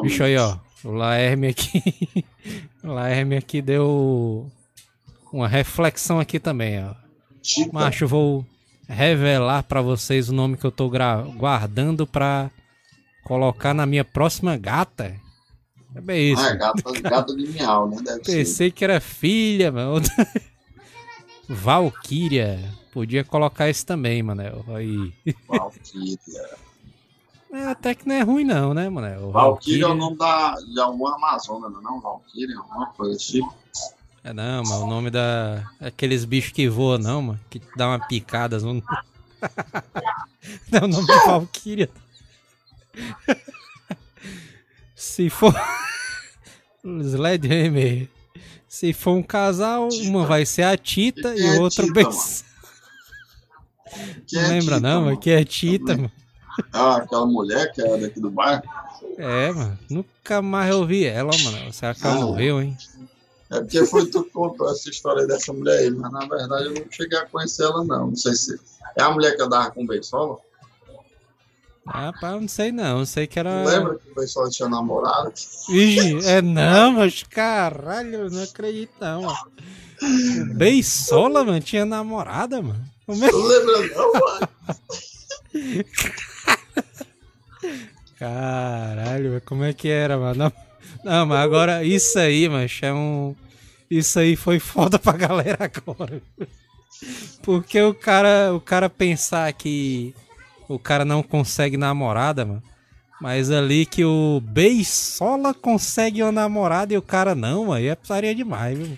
[0.02, 0.58] Bicho aí, ó.
[0.84, 2.26] O Laerme aqui.
[2.84, 4.52] o Laerme aqui deu
[5.32, 6.94] uma reflexão aqui também, ó.
[7.42, 7.72] Chica.
[7.72, 8.46] Macho, vou
[8.88, 12.50] revelar pra vocês o nome que eu tô guardando pra
[13.24, 15.16] colocar na minha próxima gata.
[15.96, 16.42] É bem isso.
[16.42, 17.98] Ah, gata, gata de miau, né?
[18.04, 18.38] Deve ser.
[18.38, 20.02] Pensei que era filha, mano.
[21.48, 22.60] Valkyria.
[22.92, 24.66] Podia colocar esse também, Manel.
[24.70, 25.14] Aí.
[25.48, 26.18] Valkyria.
[27.54, 29.30] É, até que não é ruim, não, né, Manel?
[29.30, 32.02] Valkyria é o nome da, de alguma Amazônia, não é não?
[32.02, 33.54] Valkyria, alguma coisa desse tipo.
[34.24, 35.64] É não, mano, o nome da.
[35.80, 37.40] Aqueles bichos que voam, não, mano.
[37.52, 38.60] Que dá uma picada.
[38.60, 38.82] Não, não
[40.72, 41.92] é o nome de Valkyria.
[44.96, 45.54] Se for.
[46.84, 48.10] Sledgehammer.
[48.76, 51.94] Se for um casal, uma vai ser a Tita Que e é o outro Tita,
[51.94, 52.10] bem.
[54.26, 55.02] Que Não é lembra, Tita, não?
[55.04, 55.14] mano?
[55.16, 56.12] Aqui é Tita, mano.
[56.72, 58.64] Ah, aquela mulher que é daqui do bairro.
[59.16, 59.78] É, mano.
[59.88, 61.58] Nunca mais ouvi ela, mano.
[61.72, 62.20] Que ela Ah.
[62.22, 62.76] morreu, hein?
[63.52, 66.74] É porque foi tu que contou essa história dessa mulher aí, mas na verdade eu
[66.74, 68.08] não cheguei a conhecer ela, não.
[68.08, 68.60] Não sei se.
[68.98, 70.38] É a mulher que andava com o Beisola?
[71.86, 73.06] Rapaz, eu não sei não.
[73.06, 73.64] Sei que era.
[73.64, 75.34] Lembra que o Beisola tinha namorado?
[75.70, 79.52] Ixi, é não, mas caralho, eu não acredito não, mano.
[80.56, 82.84] Beisola, mano, tinha namorada, mano.
[83.06, 83.32] Como é?
[83.32, 84.50] Não lembra, não, mano?
[88.18, 90.36] Caralho, como é que era, mano?
[90.36, 90.54] Não,
[91.04, 93.36] não, mas agora isso aí, mano, é um.
[93.92, 96.22] Isso aí foi foda pra galera agora.
[97.42, 100.16] Porque o cara, o cara pensar que
[100.68, 102.64] o cara não consegue namorada, mano.
[103.22, 107.96] Mas ali que o Beisola consegue uma namorada e o cara não, mano, aí é
[107.96, 108.98] putaria demais, viu?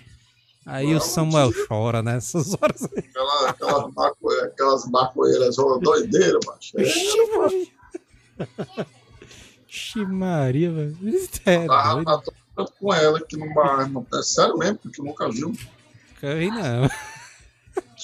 [0.66, 2.82] Aí o Samuel chora nessas horas.
[2.82, 6.76] Aquela, aquelas, maconhe, aquelas maconheiras ó, doideiras, macho.
[6.76, 7.66] É, Ixi, Maria.
[9.68, 10.96] Ixi, Maria, velho.
[11.44, 12.72] É tava doido.
[12.80, 13.88] com ela aqui no bar.
[13.88, 14.04] mano.
[14.12, 15.50] É sério mesmo, porque tu nunca viu.
[15.50, 16.90] Nunca vi, não.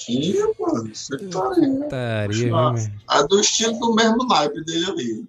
[0.05, 0.93] Tinha, mano.
[0.93, 2.91] Você tá Ah, meu?
[3.11, 5.25] É do estilo do mesmo naipe dele ali.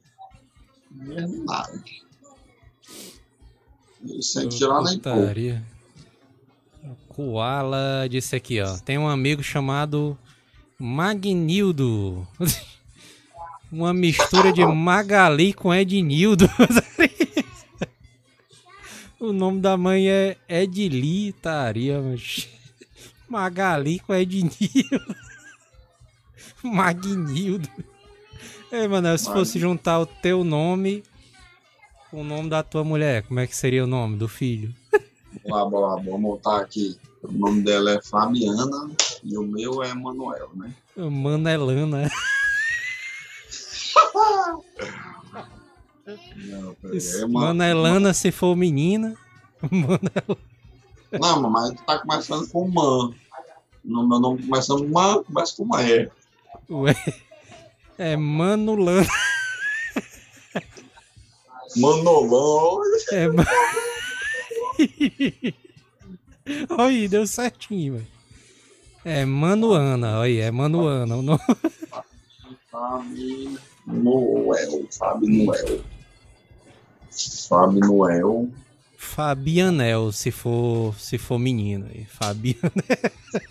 [0.90, 2.02] Mesmo naipe.
[4.20, 5.14] Sem tirar nem pôr.
[5.14, 5.62] Putaria.
[7.08, 8.76] Koala disse aqui, ó.
[8.78, 10.18] Tem um amigo chamado
[10.78, 12.26] Magnildo.
[13.70, 16.48] Uma mistura de Magali com Ednildo.
[19.18, 22.53] o nome da mãe é Edli, taria, mas.
[23.34, 25.16] Magali com Ednildo.
[26.62, 27.68] Magnildo.
[28.70, 31.02] É, mano, se fosse juntar o teu nome
[32.10, 34.72] com o nome da tua mulher, como é que seria o nome do filho?
[35.44, 36.96] Lá, lá, vou montar aqui.
[37.22, 38.90] O nome dela é Fabiana
[39.24, 40.72] e o meu é Manuel, né?
[40.96, 42.08] Manelana.
[46.36, 49.16] Não, é Ma- Manelana se for menina.
[49.70, 50.38] Manel...
[51.20, 53.12] Não, mas tu tá começando com Man.
[53.84, 56.10] No meu nome começa com Man, começa com É.
[56.70, 56.94] Ué.
[57.98, 59.06] É Manulana.
[61.76, 62.80] Manolão.
[63.12, 63.44] É ma...
[66.84, 68.06] Oi, deu certinho, velho.
[69.04, 71.16] É Manuana, olha, é Manuana.
[71.16, 71.40] O nome...
[72.70, 74.86] Fabi Noel.
[74.90, 75.80] Fabi Noel.
[77.48, 78.48] Fabi Noel.
[78.96, 81.86] Fabianel, se for, se for menino.
[81.86, 82.06] aí.
[82.06, 82.72] Fabianel.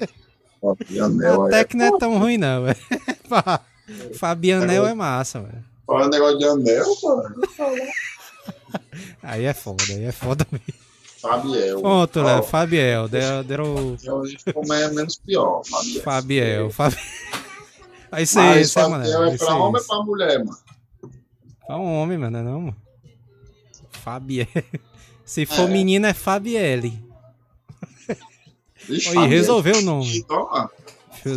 [0.63, 1.45] Fabi Anel.
[1.45, 1.65] Até Aí.
[1.65, 2.77] que não é tão ruim, não, velho.
[4.17, 5.63] Fabianel é massa, velho.
[5.85, 7.35] Olha o negócio de anel, mano.
[9.21, 10.83] Aí é foda, aí é foda mesmo.
[11.19, 11.79] Fabiel.
[11.81, 13.07] Pronto, Léo, Fabiel.
[13.07, 16.03] Deu, deu ficou é menos pior, Fabiel.
[16.03, 16.69] Fabiel.
[16.69, 16.95] Fabi...
[18.11, 19.03] Aí isso Mas aí, isso aí, mano.
[19.05, 20.57] Fabiel é pra aí, homem ou pra mulher, mano?
[21.67, 22.75] É um homem, mano, não é não, mano?
[23.91, 24.47] Fabiel.
[25.25, 25.71] Se for É.
[25.71, 27.01] menina, é Fabielle.
[28.89, 30.25] Aí, resolveu o nome.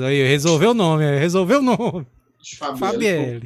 [0.05, 2.07] Aí, resolveu o nome, aí, resolveu o nome.
[2.79, 3.43] Fabielle.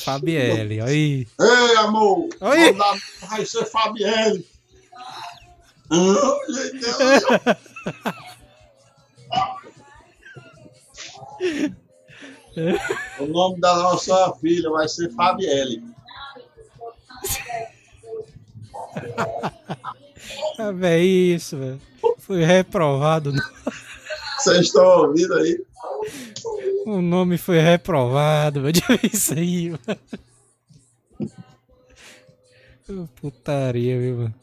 [0.00, 1.26] Fabielle, aí.
[1.40, 2.28] Ei, amor.
[2.72, 2.98] Dar-
[3.28, 4.44] Vai ser Fabielle.
[6.50, 6.86] Gente.
[13.18, 15.82] O nome da nossa filha vai ser Fabielle.
[20.58, 21.80] Ah, velho, isso, velho.
[22.18, 23.32] Fui reprovado.
[24.38, 25.60] Vocês estão ouvindo aí?
[26.86, 28.80] O nome foi reprovado, velho.
[29.12, 30.00] Isso aí, mano.
[33.20, 34.34] Putaria, viu, mano?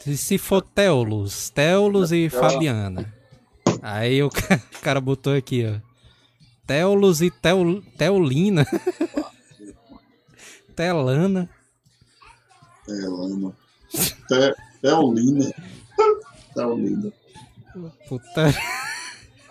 [0.00, 3.12] Se- Se for Teolus, Teolus e Fabiana.
[3.82, 5.78] Aí o ca- o cara botou aqui, ó.
[6.66, 8.64] Teolus e Teol, Teolina.
[10.74, 11.48] Telana.
[12.86, 13.52] Telana.
[13.90, 15.50] Te- Teolina.
[16.54, 17.12] Teolina.
[18.08, 18.54] Puta,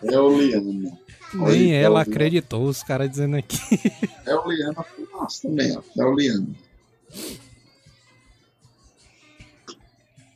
[0.02, 0.64] Teoliana.
[0.72, 2.02] nem Oi, ela Teolina.
[2.02, 3.58] acreditou, os caras dizendo aqui.
[4.26, 5.82] Teoliana foi massa também, ó.
[5.96, 6.48] Teoliana.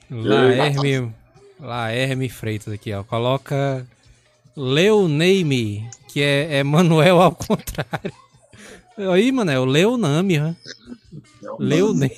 [0.09, 1.11] Laerme,
[1.59, 3.03] Lá, Herme Freitas aqui, ó.
[3.03, 3.85] Coloca
[4.55, 8.13] Leoname, que é, é Manuel ao contrário.
[9.11, 10.55] Aí, mano, é o Leoname, né?
[11.43, 12.11] É Leoname.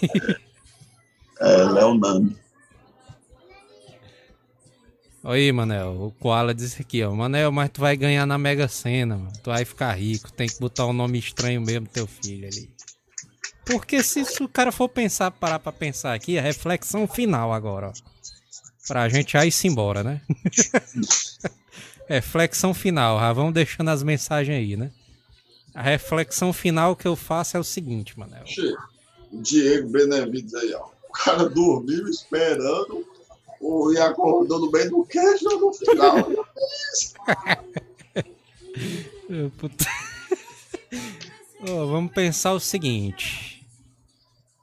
[1.40, 2.36] É, Leonami.
[5.24, 7.12] Aí, Manel, o Koala disse aqui, ó.
[7.12, 9.34] Manel, mas tu vai ganhar na Mega Sena, mano.
[9.44, 12.70] Tu vai ficar rico, tem que botar um nome estranho mesmo teu filho ali.
[13.66, 17.90] Porque se, se o cara for pensar, parar pra pensar aqui, a reflexão final agora,
[17.90, 17.94] ó.
[18.88, 20.22] Pra gente já ir-se embora, né?
[22.08, 24.92] reflexão final, já vamos deixando as mensagens aí, né?
[25.74, 28.44] A reflexão final que eu faço é o seguinte, Manel.
[29.34, 30.95] Diego Benevides aí, ó.
[31.16, 33.08] O cara dormiu esperando
[33.62, 36.18] o, e acordou no meio do queijo no final.
[39.58, 39.86] Puta.
[41.70, 43.66] Ó, vamos pensar o seguinte.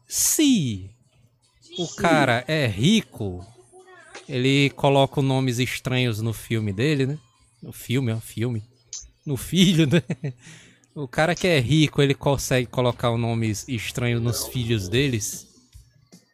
[0.07, 0.91] Se
[1.79, 3.43] o cara é rico,
[4.29, 7.19] ele coloca nomes estranhos no filme dele, né?
[7.63, 8.63] No filme, ó, filme.
[9.25, 10.03] No filho, né?
[10.95, 15.51] O cara que é rico, ele consegue colocar nomes estranhos nos filhos deles.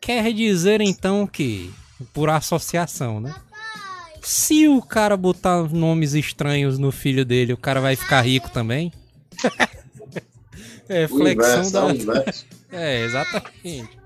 [0.01, 1.73] Quer dizer então que,
[2.13, 3.35] por associação, né?
[4.23, 8.93] Se o cara botar nomes estranhos no filho dele, o cara vai ficar rico também?
[10.89, 11.87] é flexão inverso, da.
[11.87, 12.47] o inverso.
[12.71, 13.99] É, exatamente.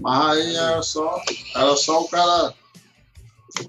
[0.00, 1.22] Mas aí era só,
[1.54, 2.54] era só o cara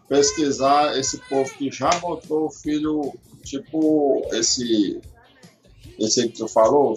[0.07, 3.13] pesquisar esse povo que já botou o filho,
[3.43, 5.01] tipo esse,
[5.99, 6.95] esse aí que tu falou,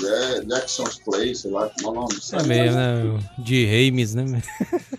[0.00, 2.14] Ja- Jackson's Play, sei lá como é o nome.
[2.32, 3.24] É mesmo, né?
[3.38, 4.42] De Reimes, né?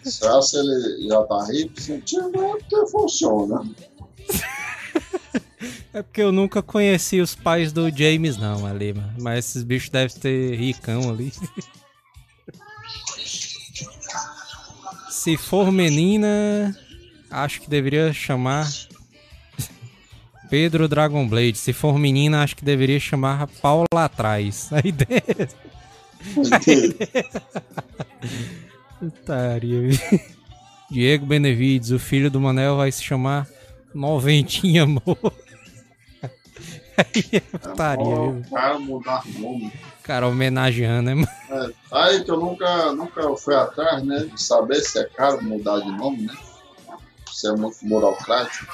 [0.04, 1.80] Será se ele já tá rico?
[1.80, 3.64] Se tiver, porque funciona.
[5.92, 9.12] É porque eu nunca conheci os pais do James, não, ali, mano.
[9.20, 11.34] Mas esses bichos devem ter ricão ali.
[15.10, 16.78] Se for menina,
[17.30, 18.70] acho que deveria chamar
[20.50, 21.58] Pedro Dragon Blade.
[21.58, 24.70] Se for menina, acho que deveria chamar Paula atrás.
[24.74, 25.50] A ideia.
[29.00, 30.20] Putaria, viu?
[30.92, 33.48] Diego Benevides, o filho do Manel vai se chamar
[33.94, 35.34] Noventinha Amor.
[36.98, 38.44] Aí é putaria, viu?
[38.50, 39.72] cara mudar nome.
[40.04, 41.28] Cara, homenageando, né, mano?
[41.50, 44.26] É, aí que eu nunca, nunca fui atrás, né?
[44.26, 46.34] De saber se é caro mudar de nome, né?
[47.32, 48.66] Se é muito burocrático.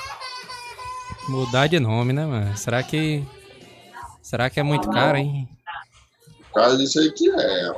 [1.28, 2.56] Mudar de nome, né, mano?
[2.58, 3.24] Será que.
[4.22, 5.48] Será que é muito caro, hein?
[6.50, 7.74] O cara disse aí que é.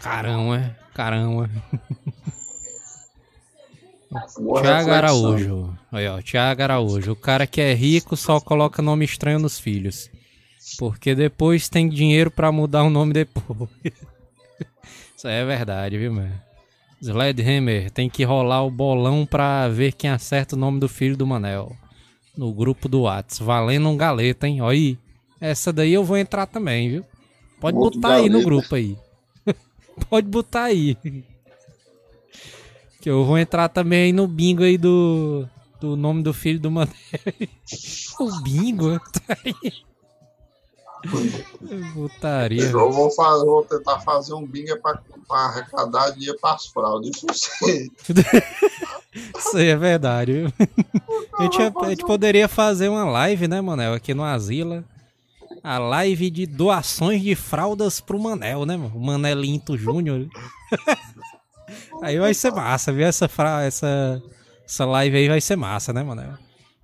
[0.00, 1.50] Caramba, caramba.
[4.38, 4.90] Boa Tiago.
[4.90, 5.78] Araújo.
[5.92, 7.12] Aí, ó, Tiago Araújo.
[7.12, 10.10] O cara que é rico só coloca nome estranho nos filhos.
[10.78, 13.70] Porque depois tem dinheiro pra mudar o nome depois.
[15.16, 16.40] Isso é verdade, viu, mano?
[17.00, 21.26] Sledhammer, tem que rolar o bolão pra ver quem acerta o nome do filho do
[21.26, 21.76] Manel.
[22.36, 23.38] No grupo do Whats.
[23.38, 24.60] Valendo um galeta, hein?
[24.60, 24.98] Ó aí.
[25.40, 27.04] Essa daí eu vou entrar também, viu?
[27.60, 28.44] Pode Outro botar aí no galeta.
[28.44, 28.98] grupo aí.
[30.10, 30.96] Pode botar aí.
[33.00, 35.46] Que eu vou entrar também aí no bingo aí do,
[35.80, 36.92] do nome do filho do Manel.
[38.20, 39.00] o bingo?
[41.94, 42.62] Putaria.
[42.62, 47.10] Eu vou, fazer, vou tentar fazer um bingo pra, pra arrecadar dinheiro pras fraldas.
[47.16, 47.26] Isso
[47.64, 47.90] sim.
[49.36, 50.52] Isso aí é verdade, viu?
[51.38, 53.94] A gente, a gente poderia fazer uma live, né, Manel?
[53.94, 54.84] Aqui no Asila.
[55.62, 58.94] A live de doações de fraldas pro Manel, né, mano?
[58.94, 60.26] O Manelinto Júnior.
[62.02, 63.06] Aí vai ser massa, viu?
[63.06, 63.64] Essa, fra...
[63.64, 64.22] essa...
[64.64, 66.34] essa live aí vai ser massa, né, Manel?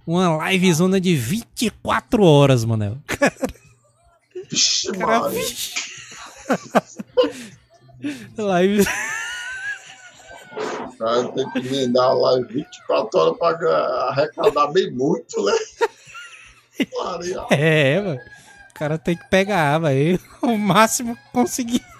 [0.04, 2.98] Uma live zona de 24 horas, Manel.
[4.50, 5.30] Vixe, Cara,
[8.38, 8.84] live.
[10.88, 15.52] O cara tem que emendar live 24 horas pra ga- arrecadar bem muito, né?
[17.50, 18.20] É, mano.
[18.70, 20.18] O cara tem que pegar, velho.
[20.42, 21.82] O máximo que conseguir.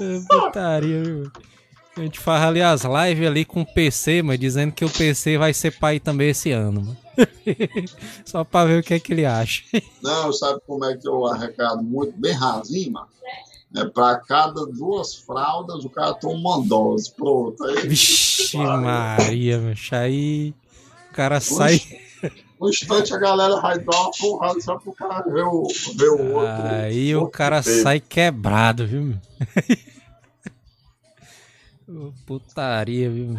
[0.00, 1.30] É, Putaria, viu?
[1.94, 5.36] A gente faz ali as lives ali com o PC, mas dizendo que o PC
[5.36, 6.96] vai ser pai também esse ano, mano.
[8.24, 9.62] Só pra ver o que é que ele acha.
[10.02, 12.14] Não, sabe como é que eu arrecado muito?
[12.16, 13.08] Bem rasinho, mano.
[13.76, 17.12] É pra cada duas fraldas o cara toma uma dose.
[17.12, 17.62] Pronto.
[17.64, 19.74] Aí, Vixe, Maria, meu.
[19.92, 20.54] Aí
[21.08, 21.80] o cara sai.
[22.60, 26.34] no instante a galera vai dar uma porrada só pro cara ver o, ver o
[26.34, 26.66] outro.
[26.82, 29.14] Aí o cara sai quebrado, viu,
[32.26, 33.38] Putaria, viu?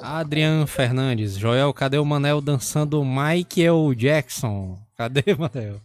[0.00, 4.78] Adriano Fernandes, Joel, cadê o Manel dançando Michael Jackson?
[4.96, 5.80] Cadê, Manel?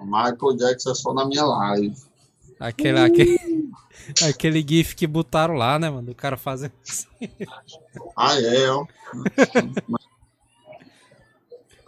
[0.00, 1.96] Michael Jackson é só na minha live.
[2.58, 3.38] Aquele, aquele,
[4.28, 6.10] aquele gif que botaram lá, né, mano?
[6.12, 7.06] O cara fazendo assim.
[8.16, 8.86] Ah, é, ó.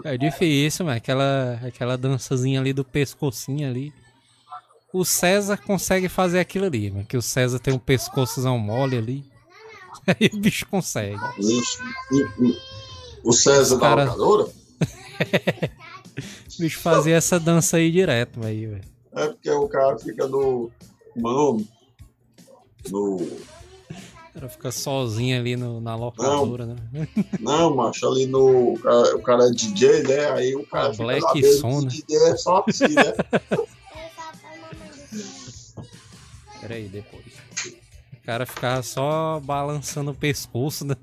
[0.04, 0.96] É difícil, mano.
[0.96, 3.92] Aquela, aquela dançazinha ali do pescocinho ali.
[4.92, 7.04] O César consegue fazer aquilo ali, mano.
[7.04, 9.24] Que o César tem um pescoçozão mole ali.
[10.06, 11.18] Aí o bicho consegue.
[13.24, 14.48] O César da cara- locadora?
[16.58, 18.80] O bicho fazia essa dança aí direto, velho.
[19.18, 20.70] É porque o cara fica no.
[21.16, 21.66] Mano.
[22.90, 23.16] No.
[23.16, 23.38] O
[24.40, 26.76] cara fica sozinho ali no- na locadora, né?
[27.40, 28.74] Não, macho, ali no.
[28.74, 30.30] O cara, o cara é DJ, né?
[30.30, 31.88] Aí o cara Ah, fica Black de né?
[31.88, 33.02] DJ é só assim, né?
[33.50, 34.70] Ele fala pra mamãe
[35.82, 37.24] do Pera aí, depois.
[38.12, 40.94] O cara ficava só balançando o pescoço, né?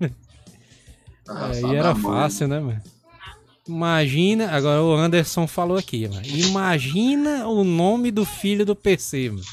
[1.27, 2.03] Ah, Aí era mãe.
[2.03, 2.81] fácil, né, mano?
[3.67, 6.25] Imagina, agora o Anderson falou aqui, mano.
[6.25, 9.43] Imagina o nome do filho do PC, mano.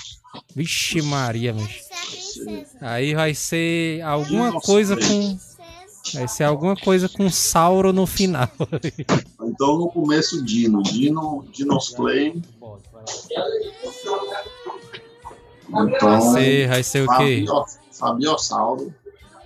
[0.54, 1.68] Vixe Maria, mano.
[2.80, 5.38] Aí vai ser alguma coisa com.
[6.14, 8.48] Vai ser alguma coisa com Sauro no final.
[9.42, 10.82] Então no começo, Dino.
[10.82, 12.42] Dino, Dino's Play.
[15.70, 16.20] Vai Então.
[16.34, 17.44] ser, vai ser o quê?
[17.46, 18.94] Fabio- Fabiossauro.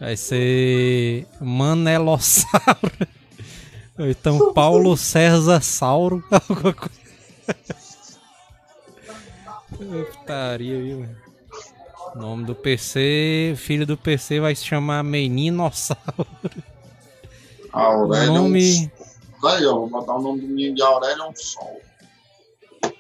[0.00, 2.92] Vai ser Manelossauro.
[3.98, 6.22] Então Paulo César Sauro.
[6.30, 7.06] Alguma coisa.
[9.70, 11.08] Putaria, viu?
[12.14, 16.26] O nome do PC, filho do PC vai se chamar Meninossauro.
[17.72, 18.32] Aurélio.
[18.32, 18.90] Nome
[19.44, 21.80] Aí, ó, vou botar o nome do menino de Aurélio é Sol.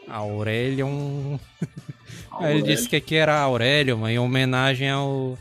[0.08, 1.38] Aurelion.
[2.38, 2.62] Aí ele Aurélio.
[2.62, 5.36] disse que aqui era Aurélio, mano, em homenagem ao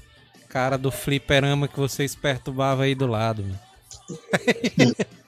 [0.49, 3.59] cara do fliperama que vocês perturbavam aí do lado, mano.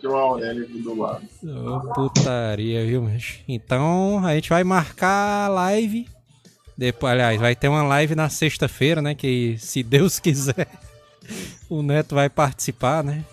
[0.00, 1.24] Tem o Aurélio aqui do lado.
[1.42, 6.08] Ô, putaria, viu, mas Então a gente vai marcar a live.
[6.76, 9.14] Depois, aliás, vai ter uma live na sexta-feira, né?
[9.14, 10.68] Que se Deus quiser,
[11.68, 13.24] o Neto vai participar, né?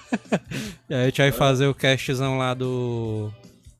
[0.88, 3.30] e a gente vai fazer o castzão lá do.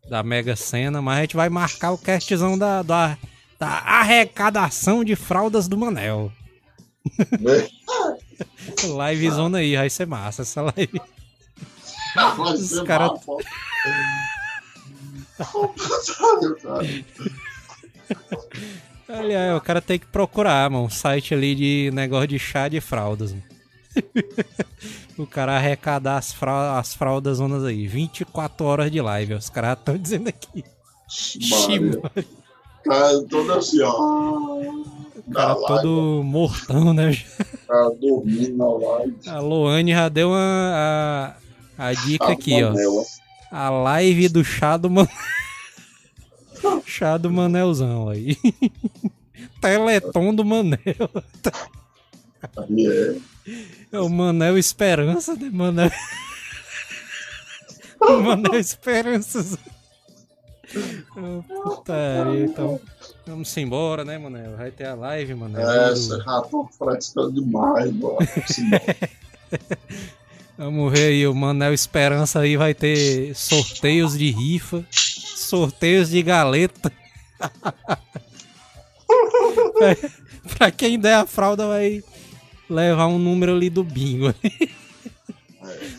[0.09, 3.17] Da Mega Sena, mas a gente vai marcar o castzão da, da,
[3.61, 6.33] da arrecadação de fraldas do Manel.
[8.41, 8.89] Né?
[8.95, 11.01] Live zona aí, vai ser massa essa live.
[12.15, 13.27] Vai Os ser cara- massa,
[16.63, 16.81] cara.
[19.09, 22.81] Aliás, o cara tem que procurar, mano, um site ali de negócio de chá de
[22.81, 23.33] fraldas.
[23.33, 23.45] mano.
[25.19, 27.87] o cara arrecadar as, fraldas, as fraldas zonas aí.
[27.89, 30.65] 24 horas de live, os caras estão dizendo aqui.
[31.51, 32.01] Maria.
[32.85, 34.81] Cara, todo assim, ó.
[35.31, 37.17] O cara live, todo mortão, né?
[37.67, 39.17] cara dormindo na live.
[39.29, 40.73] A Loane já deu uma,
[41.79, 42.71] a, a dica Tá aqui, ó.
[42.71, 43.05] Manela.
[43.51, 45.13] A live do chá do Manel.
[46.87, 48.37] chá do Manelzão aí.
[49.61, 50.79] Teleton do Manel.
[52.43, 53.17] É.
[53.93, 55.51] É o Manel Esperança, né?
[55.53, 55.91] Manel.
[58.01, 59.59] o Manel Esperança.
[61.63, 62.81] Putaria, então.
[63.27, 64.57] Vamos embora, né, Manel?
[64.57, 65.69] Vai ter a live, Manel.
[65.69, 68.17] É, Do- você já tô frescando demais, mano.
[70.57, 76.93] Vamos ver aí, o Manel Esperança aí vai ter sorteios de rifa, sorteios de galeta.
[80.59, 82.05] pra quem der a fralda vai
[82.69, 84.35] levar um número ali do bingo.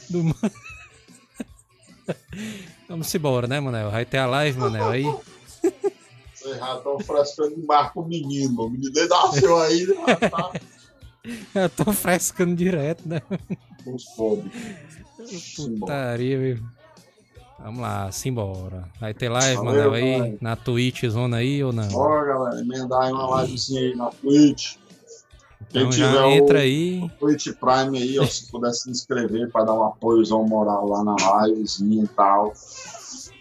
[0.10, 0.36] Do Man-
[2.92, 3.90] Vamos embora, né, Manel?
[3.90, 5.04] Vai ter a live, Manel, aí.
[6.34, 8.64] Vocês já estão frescando demais com o menino.
[8.64, 10.52] O menino nem nasceu ainda, já tá
[11.56, 13.22] Eu tô frescando direto, né?
[13.86, 14.52] com fome.
[15.80, 16.60] Putaria, viu?
[17.58, 18.84] Vamos lá, simbora.
[19.00, 20.38] Vai ter live, Valeu, Manel, aí?
[20.42, 21.88] Na Twitch zona aí ou não?
[21.88, 24.76] Bora, galera, emendar aí uma livezinha aí na Twitch.
[25.72, 27.10] Quem Então tiver já o entra aí.
[27.20, 31.48] Twitch Prime aí, ó, se puder se inscrever para dar um apoiozão moral lá na
[31.48, 32.54] livezinha e tal.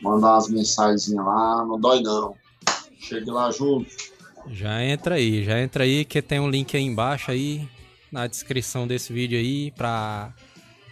[0.01, 2.35] Mandar umas mensagens lá, não dói não.
[3.01, 3.91] Chegue lá junto.
[4.49, 7.69] Já entra aí, já entra aí que tem um link aí embaixo aí
[8.11, 10.33] na descrição desse vídeo aí pra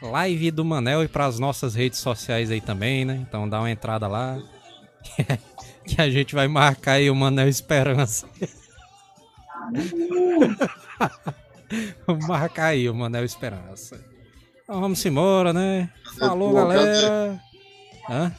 [0.03, 3.25] live do Manel e pras nossas redes sociais aí também, né?
[3.27, 4.39] Então dá uma entrada lá.
[5.87, 8.27] que a gente vai marcar aí o Manel Esperança.
[12.27, 14.01] Marcar aí o Manel Esperança.
[14.65, 15.91] Então vamos embora, né?
[16.19, 17.41] Falou, galera.
[18.09, 18.33] Hã?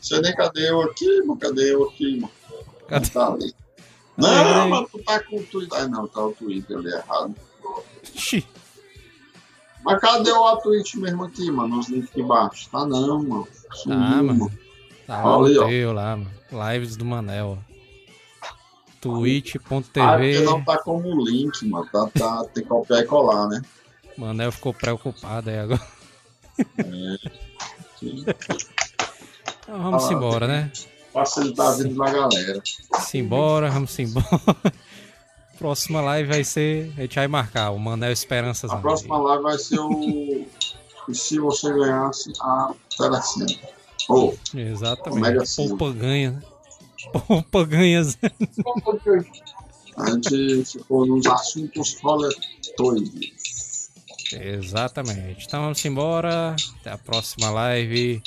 [0.00, 1.36] Você nem cadê eu aqui, mano?
[1.38, 2.32] Cadê eu aqui, mano?
[2.88, 3.08] Cadê?
[3.10, 3.54] Tá ali.
[4.16, 4.70] Não, aí.
[4.70, 5.78] mano, tu tá com o Twitter.
[5.78, 7.34] Ah, não, tá o Twitter ali errado.
[9.82, 11.78] Mas cadê o Twitch mesmo aqui, mano?
[11.78, 12.68] Os links aqui embaixo.
[12.70, 13.48] Tá não, mano.
[13.72, 14.52] Sumiu, Tá, mano.
[15.06, 15.92] Tá Ali, no ó.
[15.92, 16.30] lá, mano.
[16.72, 17.58] Lives do Manel.
[17.58, 17.69] ó.
[19.02, 20.40] Ah, porque twitch.tv.
[20.44, 21.86] não tá como link, mano.
[21.90, 23.62] Tá, tá, tem que copiar e colar, né?
[24.16, 25.80] Manel ficou preocupado aí agora.
[27.98, 28.24] Sim.
[29.62, 30.70] Então vamos Ah, embora, né?
[31.12, 32.62] Facilitar a vida da galera.
[33.00, 34.26] Simbora, vamos embora.
[35.58, 36.92] Próxima live vai ser.
[36.96, 38.70] A gente vai marcar o Manel Esperanças.
[38.70, 40.46] A próxima live vai ser o.
[41.08, 43.46] E se você ganhasse a telecena?
[44.08, 45.46] Ou, Mega Exatamente.
[45.46, 45.68] Sena.
[45.76, 46.42] Poupa ganha, né?
[47.28, 47.66] opa
[49.96, 53.90] A gente ficou nos assuntos coletores.
[54.32, 55.46] Exatamente.
[55.46, 56.54] Então vamos embora.
[56.80, 58.22] Até a próxima live.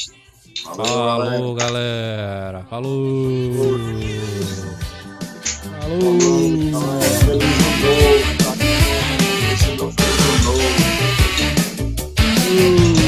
[0.64, 2.62] Falou, Falou galera.
[2.62, 2.64] galera.
[2.70, 3.54] Falou.
[3.54, 3.80] Falou.
[5.82, 7.00] Falou.
[7.22, 7.42] Falou.
[9.78, 9.92] Falou.
[12.44, 13.03] Falou.